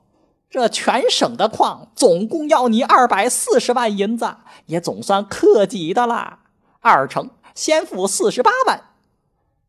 [0.55, 4.37] 这全省的矿总共要你二百四十万银子，
[4.67, 6.45] 也总算克己的啦。
[6.81, 8.81] 二成，先付四十八万。”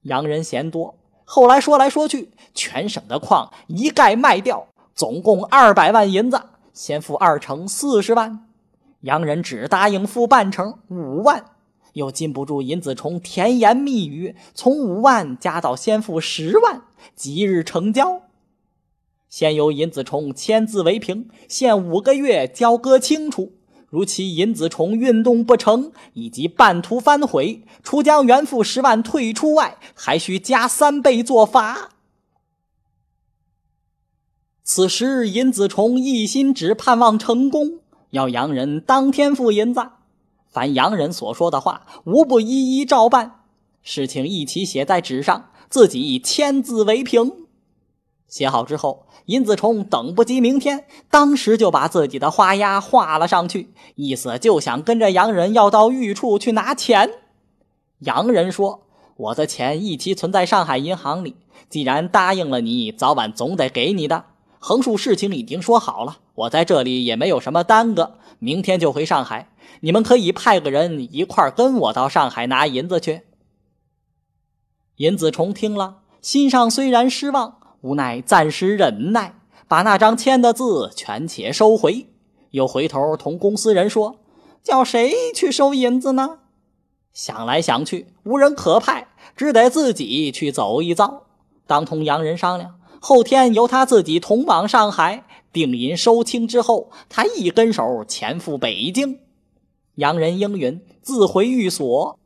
[0.06, 0.94] 洋人嫌多，
[1.24, 6.40] 后来说来说去，全省的矿一概卖掉，总共二百万银子，
[6.72, 8.46] 先付二成四十万。
[9.00, 11.46] 洋人只答应付半成五万。
[11.94, 16.84] 又禁不住尹子重甜言蜜语，从五万加到先付十万，
[17.16, 18.22] 即日成交。
[19.36, 23.52] 先由尹子重签字为凭，限五个月交割清楚。
[23.90, 31.90] 如其尹子重运动不成，以及半途反悔，除将原付十万退出外，还需加三倍做罚。
[34.64, 37.80] 此时尹子重一心只盼望成功，
[38.12, 39.82] 要洋人当天付银子。
[40.48, 43.42] 凡洋人所说的话，无不一一照办。
[43.84, 47.44] 事情一起写在纸上，自己签字为凭。
[48.28, 57.10] 写好之后，尹子重等不及明天，当时就把自己的花押画了上去，意思就想跟着洋人要到御处去拿钱。
[58.00, 61.36] 洋人说：“我的钱一起存在上海银行里，
[61.70, 64.26] 既然答应了你，早晚总得给你的。
[64.60, 69.50] 横竖事情已经说好了，我在这里也没有什么耽搁，明天就回上海。
[69.80, 73.22] 你们可以派个人一块跟我到上海拿银子去。”
[74.98, 77.58] 尹子重听了，心上虽然失望。
[77.86, 79.36] 无奈暂时忍耐，
[79.68, 82.08] 把那张签的字全且收回，
[82.50, 84.16] 又回头同公司人说
[84.64, 86.40] ：“叫谁去收银子呢？”
[87.14, 91.28] 想来想去，无人可派，只得自己去走一遭。
[91.68, 95.24] 当同洋人商量，后天由他自己同往上海，
[95.54, 99.20] 定银收清之后，他一跟手前赴北京。
[99.94, 102.18] 洋人应允，自回寓所。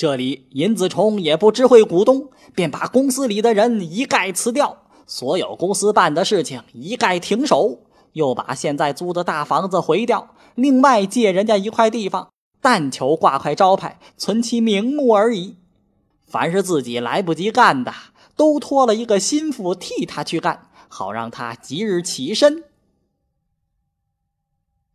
[0.00, 7.80] 这里尹子重也不知会股东，便把公司里的人一概辞掉，所有公司办的事情一概停手，
[8.14, 12.30] 又把现在租的大房子毁掉，另外借人家一块地方，
[12.62, 15.56] 但求挂块招牌，存其名目而已。
[16.26, 17.92] 凡是自己来不及干的，
[18.34, 22.64] 都托了一个心腹替他去干，好让他即日起身。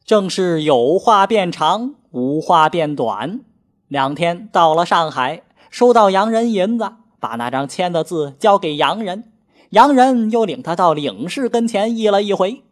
[0.04, 3.42] 正是有话变长，无话变短。
[3.88, 9.32] 两天到了上海，收到洋人银子，把那张签的字交给洋人，
[9.70, 12.64] 洋人又领他到领事跟前议了一回。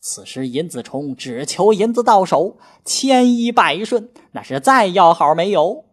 [0.00, 5.84] 此时尹子重只求银子到手，千依百顺，那是再要好没有。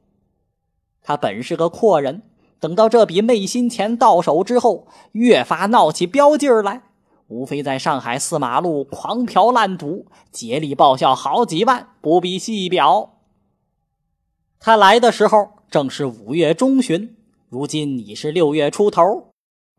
[1.02, 2.22] 他本是个阔人，
[2.60, 6.84] 等到这笔昧心钱到手之后，越发闹起飙劲儿来，
[7.28, 13.15] 无非在上海四马路狂嫖滥赌，竭力报销好几万，不必细表。
[14.66, 17.16] 他来的时候正是五月中旬，
[17.50, 19.28] 如今已是六月出头。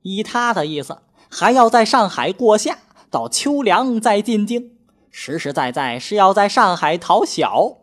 [0.02, 2.78] 依他的意思，还要在上海过夏，
[3.10, 4.76] 到秋凉再进京。
[5.10, 7.78] 实实在在是要在上海讨小。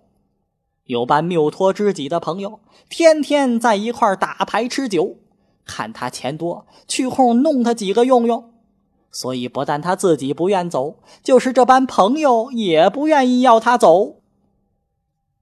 [0.85, 5.17] 有班谬托知己的朋友，天天在一块打牌吃酒，
[5.65, 8.53] 看他钱多，去空弄他几个用用。
[9.11, 14.21] 所以不但他自己不愿走，就是这班朋友也不愿意要他走。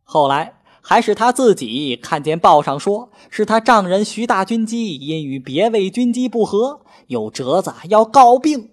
[0.02, 0.56] 后来。
[0.82, 8.72] 还是他自己看见报上说，是他丈人徐大军机因与别位军机不和，有折子要告病。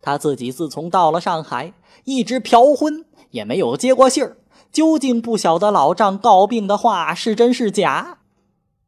[0.00, 4.38] 他自己自从到了上海，一直嫖昏，也没有接过信儿，
[4.72, 8.18] 究竟不晓得老丈告病的话是真是假。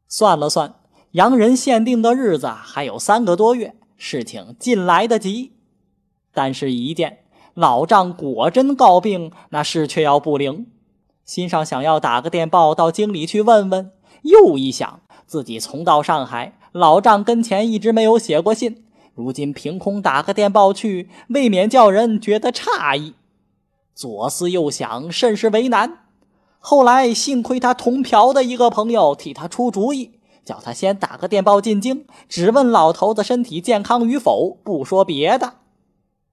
[0.07, 0.75] 算了算，
[1.11, 5.51] 洋人限定的日子还有三个多月，事情尽来得及。
[6.33, 7.19] 但是，一件
[7.53, 10.65] 老丈果真告病，那事却要不灵。
[11.25, 13.91] 心上想要打个电报到京里去问问，
[14.23, 18.83] 又一想自己从到上海，老丈跟前一直没有写过信，
[19.15, 23.13] 如今凭空打个电报去，未免叫人觉得诧异。
[23.95, 25.99] 左思右想，甚是为难。
[26.59, 35.53] 后来幸亏他同嫖的一个朋友替他出主意，叫他先打个电报进京，只问老头子身体健康与否，不说别的。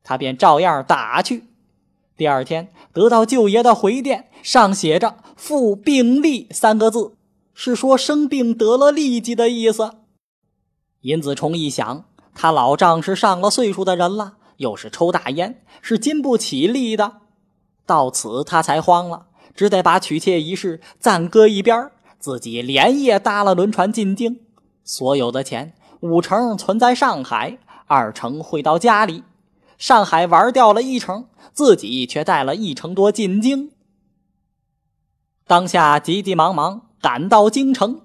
[0.02, 1.44] 他便照样打去。
[2.16, 7.12] 第二天得到舅爷的回电，上写着“复病历”三个字，
[7.54, 9.92] 是说生病得了痢疾的意思。
[11.02, 17.18] 尹子重一想，他老丈是上了岁数的人了，又是抽大烟，是经不起痢的。
[17.86, 24.40] 到此他才慌了，只得把娶妾一事暂搁一边，自己连夜搭了轮船进京。
[24.84, 29.22] 所有的钱五成存在上海，二成汇到家里。
[29.80, 31.26] 上海玩掉了一成。
[31.52, 33.72] 自己却带了一成多进京，
[35.46, 38.02] 当下急急忙忙赶到京城，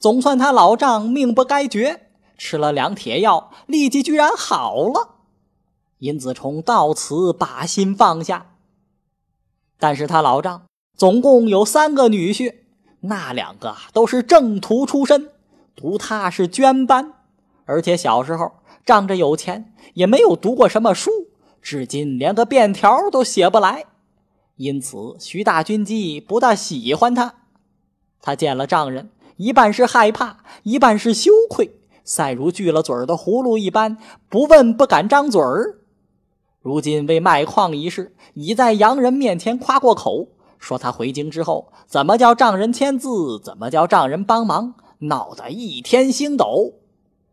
[0.00, 2.08] 总算他老丈命不该绝，
[2.38, 5.16] 吃了两帖药，立即居然好了。
[5.98, 8.54] 殷子重到此把心放下，
[9.78, 10.62] 但是他老丈
[10.96, 12.54] 总共有三个女婿，
[13.00, 15.30] 那两个都是正途出身，
[15.76, 17.12] 独他是捐班，
[17.66, 18.50] 而且小时候
[18.88, 21.10] 仗着有钱，也没有读过什么书。
[21.60, 23.84] 至今连个便条都写不来，
[24.56, 27.34] 因此徐大军机不大喜欢他。
[28.22, 31.70] 他见了丈人，一半是害怕，一半是羞愧，
[32.02, 33.98] 赛如锯了嘴的葫芦一般，
[34.30, 35.80] 不问不敢张嘴儿。
[36.62, 40.28] 如今为卖矿一事，已在洋人面前夸过口，
[40.58, 46.72] 说他回京之后，怎么叫丈人签字，怎么叫丈人帮忙，闹得一天星斗。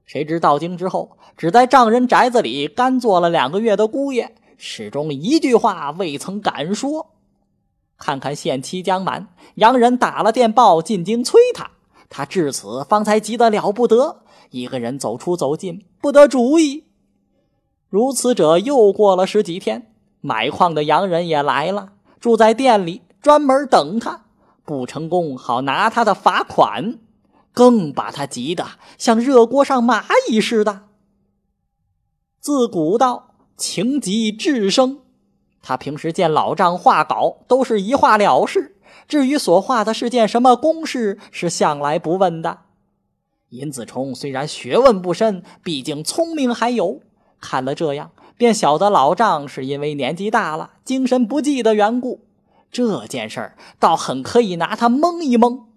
[0.05, 7.11] 谁知到京之后，只在丈人宅子里干做了两个月的姑爷，始终一句话未曾敢说。
[7.97, 11.71] 看看限期将满，洋人打了电报进京催他，
[12.09, 16.83] 他至此方才急得了不得，一个人走出走进，不得主意。
[17.89, 24.25] 如此者又过了十几天，买矿的洋人也来了，住在店里，专门等他。
[24.65, 26.99] 不成功，好拿他的罚款，
[27.55, 28.63] 更把他急得
[28.99, 30.83] 像热锅上蚂蚁似的。
[32.39, 34.99] 自古道情急智生，
[35.63, 38.75] 他平时见老丈画稿，都是一画了事。
[39.07, 42.59] 至于所画的是件什么公事，是向来不问的。
[43.49, 46.99] 尹子重虽然学问不深，毕竟聪明还有。
[47.39, 52.25] 看了这样，便晓得老丈是因为年纪大了，精神不济的缘故。
[52.71, 55.67] 这件事儿倒很可以拿他蒙一蒙。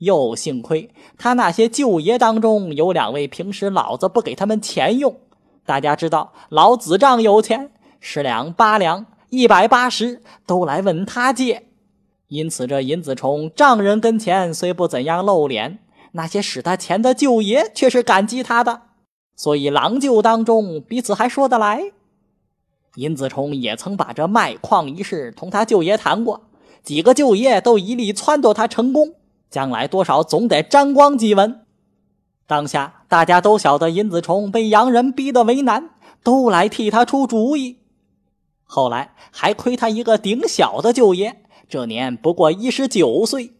[0.00, 5.16] 又幸亏他那些舅爷当中有两位平时老子不给他们钱用。
[5.64, 7.70] 大家知道老子账有钱，
[8.00, 11.66] 十两八两、一百八十都来问他借。
[12.28, 15.78] 因此，这尹子重丈人跟前虽不怎样露脸，
[16.12, 18.82] 那些使他钱的舅爷却是感激他的，
[19.36, 21.92] 所以郎舅当中彼此还说得来。
[22.96, 26.42] 尹子重也曾把这卖矿一事同他舅爷谈过，
[26.82, 29.14] 几个舅爷都一力撺掇他成功，
[29.50, 31.66] 将来多少总得沾光几文。
[32.46, 35.90] 当下大家都晓得尹子重被洋人逼得为难，
[36.22, 37.78] 都来替他出主意。
[38.64, 41.42] 后来还亏他一个顶小的舅爷。
[41.68, 43.52] 这年不过一十九岁，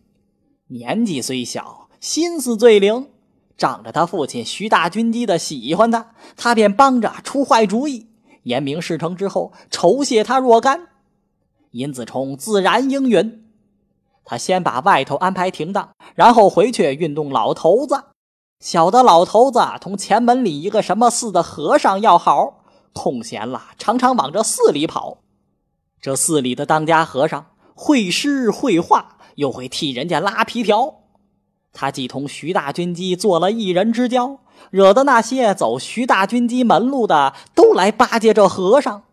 [0.67, 3.09] 年纪虽小，心思最灵。
[3.57, 8.09] 仗着他父亲徐大军机的喜欢他，他便帮着出坏主意。
[8.45, 10.89] 言明事成之后，酬谢他若干。
[11.73, 13.50] 尹子重自然应允。
[14.25, 18.05] 他先把外头安排停当，然后回去运动老头子。
[18.61, 22.63] 小的老头子同前门里一个什么寺的和尚要好，
[22.93, 25.19] 空闲了常常往这寺里跑。
[26.01, 27.47] 这寺里的当家和尚。
[27.83, 30.97] 会诗会画，又会替人家拉皮条。
[31.73, 34.41] 他既同徐大军机做了一人之交，
[34.71, 39.05] 惹得那些走徐大军机门路的都来巴结这和尚。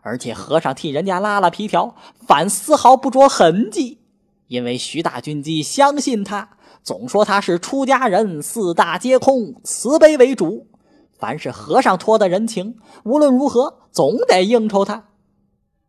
[0.00, 1.94] 而且和尚替人家拉了皮条，
[2.26, 3.98] 反丝毫不着痕迹，
[4.46, 6.50] 因为徐大军机相信他，
[6.82, 10.66] 总说他是出家人，四大皆空，慈悲为主。
[11.18, 15.08] 凡是和尚托的人情，无论如何总得应酬他。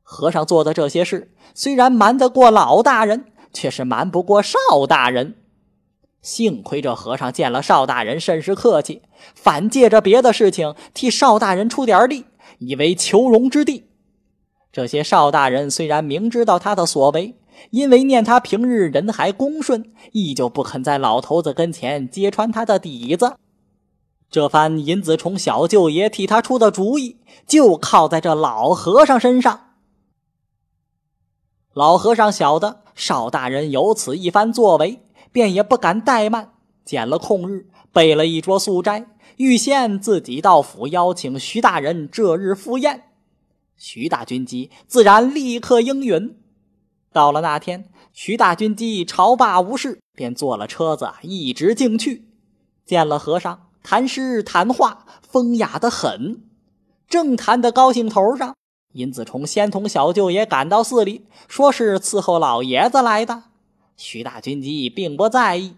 [0.02, 5.36] 和尚做的这些事，虽然瞒得过老大人，却是瞒不过邵大人。
[6.22, 9.02] 幸亏这和尚见了邵大人甚是客气，
[9.36, 12.26] 反借着别的事情替邵大人出点力，
[12.60, 13.90] 以为求荣之地。
[14.72, 17.36] 这些邵大人虽然明知道他的所为，
[17.72, 23.36] 因为念他平日人还恭顺，依旧不肯在老头子跟前揭穿他的底子。
[24.30, 29.62] 这番尹子重小舅爷替他出的主意，就靠在这老和尚身上。
[31.74, 35.00] 老和尚晓得邵大人有此一番作为，
[35.32, 36.54] 便也不敢怠慢，
[36.84, 39.06] 拣了空日备了一桌素斋，
[39.38, 43.04] 预先自己到府邀请徐大人这日赴宴。
[43.78, 46.38] 徐大军机自然立刻应允。
[47.16, 52.28] 到了那天，徐大军机朝罢无事，便坐了车子一直径去，
[52.86, 56.44] 见了和尚，谈诗谈话，风雅的很。
[57.08, 58.54] 正谈的高兴头上。
[58.96, 63.44] 尹子重先同小舅爷赶到寺里，说是伺候老爷子来的。
[63.96, 65.78] 徐大军机并不在意。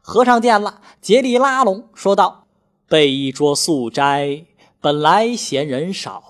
[0.00, 2.46] 和尚见了，竭力拉拢，说道
[2.88, 4.46] ：“备一桌素斋，
[4.80, 6.22] 本来闲人少，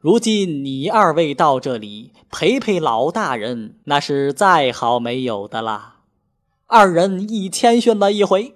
[0.00, 5.96] 如今你二位到这里陪陪老大人，那是再好没有的啦。”
[6.70, 8.54] 二人一谦逊了一回，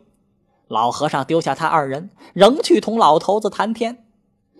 [0.68, 4.04] 老和尚丢下他二人，仍去同老头子谈天。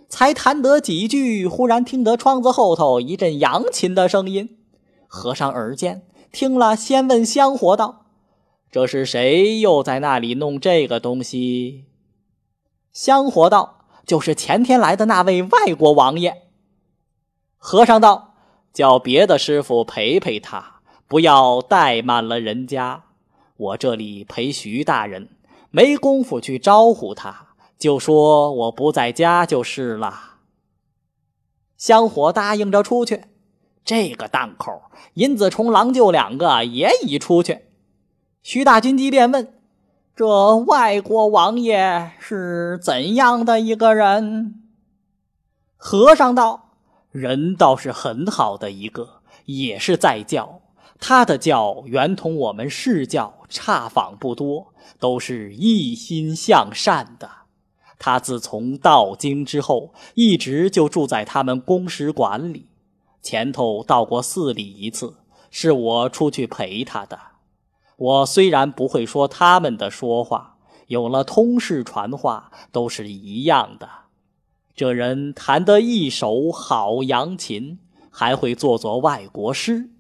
[0.08, 4.58] 才谈得几句，忽然听得窗子后头一阵扬琴的声音。
[5.06, 6.02] 和尚耳尖，
[6.32, 8.06] 听了，先问香火道
[8.72, 11.84] ：“这是谁又在那里弄这个东西？”
[12.92, 16.42] 香火道：“就是前天来的那位外国王爷。”
[17.64, 18.34] 和尚道
[18.74, 23.04] ：“叫别的师傅陪陪他，不要怠慢了人家。
[23.56, 25.28] 我这里陪徐大人，
[25.70, 27.46] 没工夫去招呼他。”
[27.78, 30.38] 就说我不在家就是了。
[31.76, 33.26] 香火答应着出去，
[33.84, 34.82] 这个档口，
[35.14, 37.60] 尹子重、郎舅两个也已出去。
[38.42, 39.54] 徐大军机便问
[40.16, 44.60] ：“这外国王爷是怎样的一个人？”
[45.78, 46.70] 和尚道
[47.12, 50.60] ：“人倒是很好的一个，也是在教。
[50.98, 57.30] 他的教原同我们世教差仿不多，都是一心向善的。”
[57.98, 62.66] 他自从到京之后，一直就住在他们公使馆里。
[63.20, 65.14] 前头到过寺里一次，
[65.50, 67.18] 是我出去陪他的。
[67.96, 70.56] 我虽然不会说他们的说话，
[70.88, 73.88] 有了通事传话，都是一样的。
[74.74, 77.78] 这人弹得一手好扬琴，
[78.10, 79.90] 还会做做外国诗，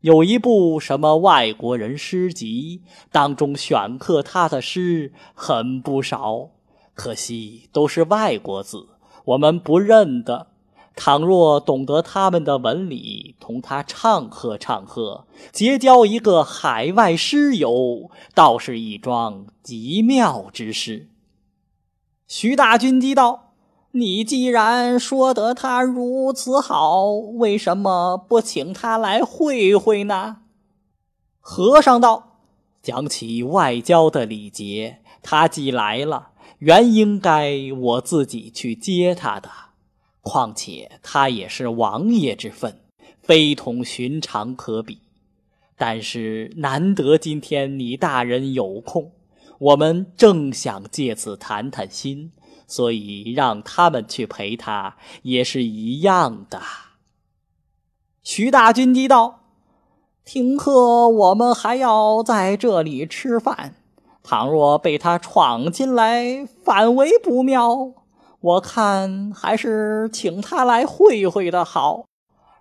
[0.00, 6.50] 有一部什么外国人诗集，当中选刻他的诗很不少，
[6.94, 8.88] 可惜都是外国字，
[9.24, 10.48] 我们不认得。
[10.94, 21.08] 倘若懂得他们的文理，同他唱和唱和，结交一个海外诗友，倒是一桩极妙之事。
[22.28, 23.41] 徐大军机道
[23.92, 30.38] ：“你既然说得他如此好，为什么不请他来会会呢？”
[31.40, 32.38] 和尚道
[32.82, 39.50] ：“讲起外交的礼节，他既来了，原应该我自己去接他的。”
[40.22, 42.78] 况且他也是王爷之分，
[43.20, 45.00] 非同寻常可比。
[45.76, 49.10] 但是难得今天你大人有空，
[49.58, 52.30] 我们正想借此谈谈心，
[52.72, 56.58] 所以让他们去陪他也是一样的。
[58.22, 59.40] 徐大军机道
[60.24, 63.74] ：“听喝我们还要在这里吃饭，
[64.22, 67.92] 倘若被他闯进来，反为不妙。”
[68.40, 72.06] 我看还是请他来会会的好。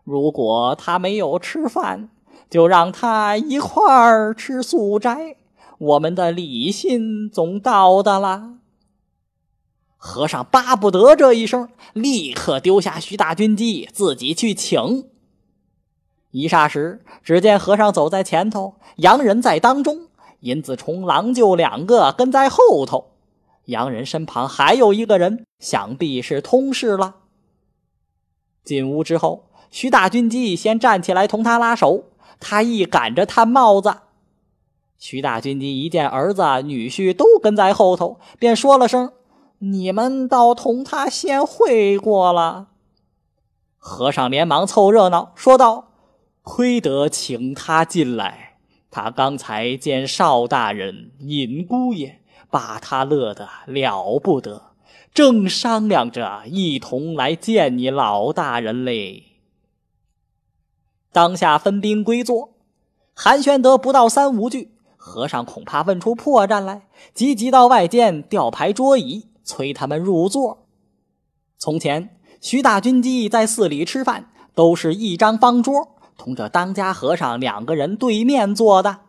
[0.03, 2.09] 如果他没有吃饭，
[2.49, 5.37] 就让他一块儿吃素斋，
[5.77, 8.55] 我们的礼信总到的啦。
[10.03, 15.07] 和尚巴不得这一声，立刻丢下徐大军机，自己去请。
[16.31, 20.07] 一霎时，只见和尚走在前头，洋人在当中，
[20.39, 23.11] 银子重、郎舅两个跟在后头。
[23.65, 27.17] 洋人身旁还有一个人，想必是通事了。
[28.63, 32.05] 进屋之后，徐大军机先站起来同他拉手，
[32.39, 33.97] 他一赶着探帽子。
[34.97, 39.13] 徐大军机一见儿子女婿都跟在后头，便说了声
[39.61, 42.67] ：“你们倒同他先会过了。”
[43.79, 45.93] 和尚连忙凑热闹，说道
[46.43, 48.57] ：“亏得请他进来，
[48.91, 52.17] 他刚才见邵大人、尹姑爷。”
[52.51, 54.73] 把他乐得了不得，
[55.13, 59.23] 正商量着一同来见你老大人嘞。
[61.13, 62.49] 当下分兵归坐，
[63.13, 70.67] 寒暄得不到三五句，和尚恐怕问出破绽来，急急到外间调排桌椅，催他们入座。
[71.57, 79.01] 从前徐大军机在寺里吃饭，都是一张方桌，同这当家和尚两个人对面坐的，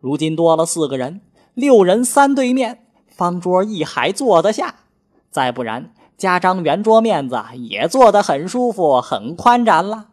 [0.00, 1.20] 如今多了四个人。
[1.54, 4.74] 六人三对面，方桌一还坐得下；
[5.30, 10.08] 再不然，加张圆桌面子也坐得很舒服、很宽展了。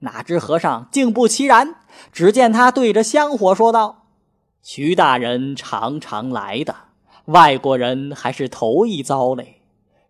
[0.00, 1.76] 哪知和尚竟不其然，
[2.10, 4.06] 只见他对着香火说道
[4.60, 6.74] ：“徐大人常常来的，
[7.26, 9.62] 外国人还是头一遭嘞。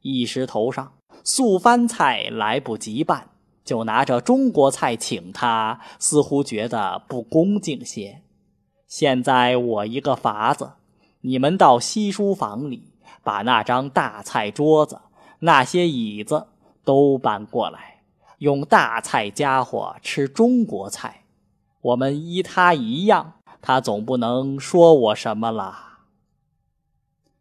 [0.03, 0.93] 一时头上
[1.25, 3.29] 素番菜来不及办，
[3.65, 8.23] 就拿着中国菜请他，似乎觉得不恭敬些。”
[8.87, 10.75] 现在我一个法子，
[11.23, 12.93] 你们到西书房里
[13.25, 15.01] 把那张大菜桌子、
[15.41, 16.47] 那些椅子
[16.85, 18.03] 都搬过来，
[18.39, 21.25] 用大菜家伙吃中国菜。
[21.81, 25.96] 我们依他一样，他总不能说我什么了。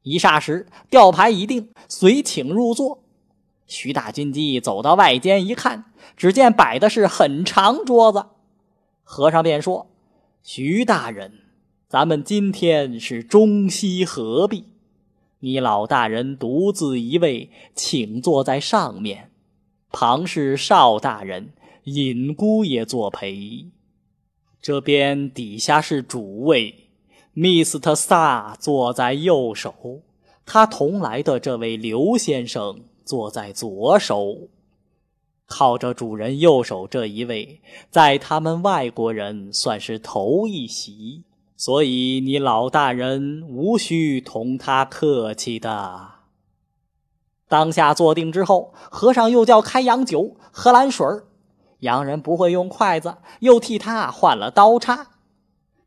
[0.06, 3.04] 一霎时，吊牌已定，随请入座。
[3.66, 5.86] 徐大军机走到外间一看，
[6.16, 8.24] 只见摆的是很长桌子，
[9.04, 9.88] 和尚便说。
[10.44, 11.40] 徐大人，
[11.90, 14.66] 咱们今天是中西合璧，
[15.40, 19.32] 你老大人独自一位，请坐在上面，
[19.92, 21.50] 旁是邵大人、
[21.86, 23.66] 尹姑爷作陪。
[24.62, 26.85] 这边底下是主位
[27.36, 27.94] ，Mr.
[27.94, 29.74] 萨坐在右手，
[30.46, 34.48] 他同来的这位刘先生坐在左手。
[35.48, 37.62] 靠着主人右手这一位，
[37.92, 41.24] 在他们外国人算是头一席，
[41.56, 46.08] 所以你老大人无需同他客气的。
[47.48, 51.06] 当下坐定之后，和尚又叫开洋酒、喝蓝水
[51.82, 55.12] 洋人不会用筷子，又替他换了刀叉。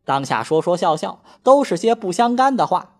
[0.09, 2.95] 当下说说笑笑，都是些不相干的话。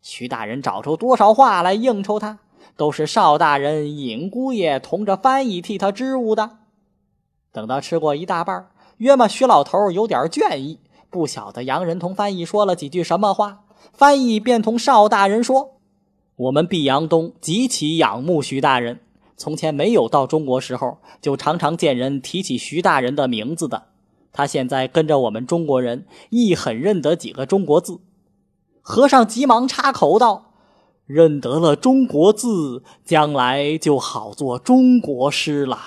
[0.00, 2.38] 徐大人找出多少话来应酬他。
[2.76, 6.58] 都是邵大人、尹姑爷同着翻译替他支吾的。
[7.50, 10.78] 等到吃过一大半，约么徐老头有点倦意，
[11.10, 15.80] 不晓得洋人同翻译说了几句什么话，翻译便同邵大人说
[16.36, 19.00] ：“我们毕阳东极其仰慕徐大人，
[19.36, 23.88] 从前没有到中国时候，就常常见人提起徐大人的名字的。
[24.32, 28.00] 他现在跟着我们中国人，亦很认得几个中国字。
[28.80, 30.54] 和尚急忙插口道
[31.06, 35.78] ：“认得了中国字，将来就好做中国诗了。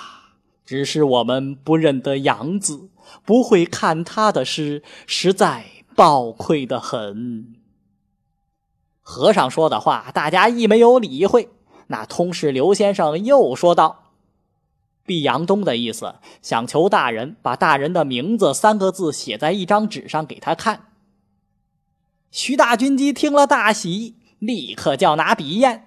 [0.64, 2.88] 只是我们不认得洋字，
[3.24, 7.54] 不会看他的诗，实在抱愧的很。”
[9.02, 11.50] 和尚说的话，大家亦没有理会。
[11.88, 14.05] 那通事刘先生又说道
[15.06, 20.88] ：“毕阳东的意思，想求大人把大人的名字三个字写在一张纸上给他看。”
[22.32, 25.84] 徐大军机听了大喜，立刻叫拿笔砚。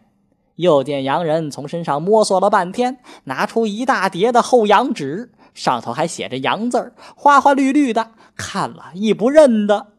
[0.55, 9.93] 又见洋人从身上摸索了半天，拿出一大叠的厚洋纸，上头还写着洋字花花绿绿的，看了亦不认得。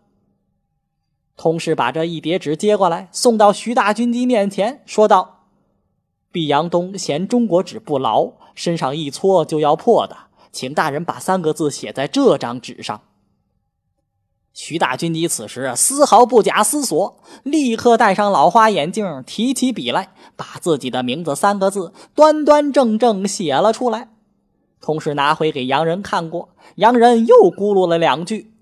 [1.37, 5.47] 同事把这一叠纸接过来，送到徐大军机面前，说道。
[6.31, 10.17] 毕阳东嫌中国纸不牢，身上一搓就要破的，
[10.53, 13.01] 请大人把三个字写在这张纸上。
[14.53, 24.09] 徐大军机此时丝毫不假思索，立刻戴上老花眼镜，提起笔来，把自己的名字三个字端端正正写了出来。
[24.81, 28.53] 同时拿回给洋人看过，洋人又咕噜了两句，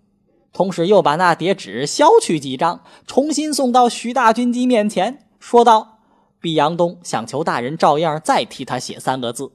[0.53, 6.01] 同时又把那叠纸削去几张，重新送到徐大军机面前，说道。
[6.41, 9.51] 毕阳东想求大人照样再替他写三个字，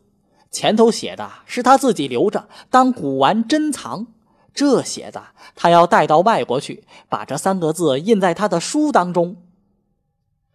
[0.53, 4.05] 前头写的是他自己留着当古玩珍藏，
[4.53, 5.21] 这写的
[5.55, 9.35] 他要带到外国去，把这三个字印在他的书当中。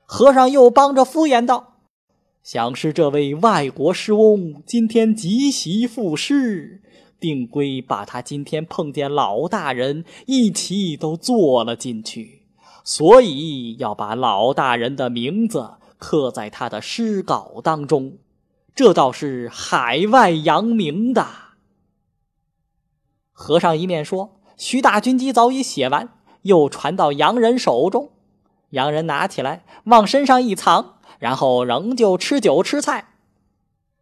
[0.06, 1.74] 和尚又帮着敷衍道
[2.42, 6.80] ：“想是这位外国师翁今天即席赋诗，
[7.18, 12.42] 定规把他今天碰见老大人一起都做了进去，
[12.84, 18.18] 所以要把老大人的名字。”刻在他的诗稿当中，
[18.78, 21.26] 这倒是海外扬名的。
[23.32, 26.10] 和尚一面说，徐大军机早已写完，
[26.42, 28.12] 又传到洋人手中。
[28.70, 33.14] 洋人拿起来往身上一藏，然后仍旧吃酒吃菜。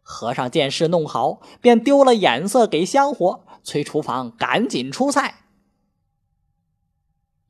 [0.03, 5.45] 和尚见事弄好，便丢了眼色给香火，催厨房赶紧出菜。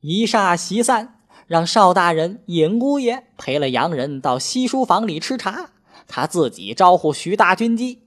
[0.00, 1.16] 一霎席散。
[1.46, 5.70] 让邵大人、尹姑爷陪了洋人到西书房里吃茶，
[6.08, 8.02] 他自己招呼徐大军机。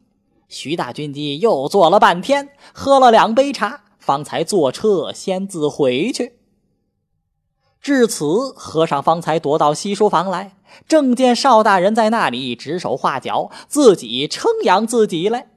[0.50, 6.34] 徐大军机又坐了半天，喝了两杯茶，方才坐车先自回去。
[7.80, 15.48] 至此，和尚方才踱到西书房来，正见邵大人在那里指手画脚，自己称扬自己来。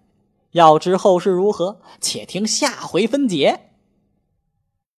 [0.53, 3.72] 要知后事如何，且听下回分解。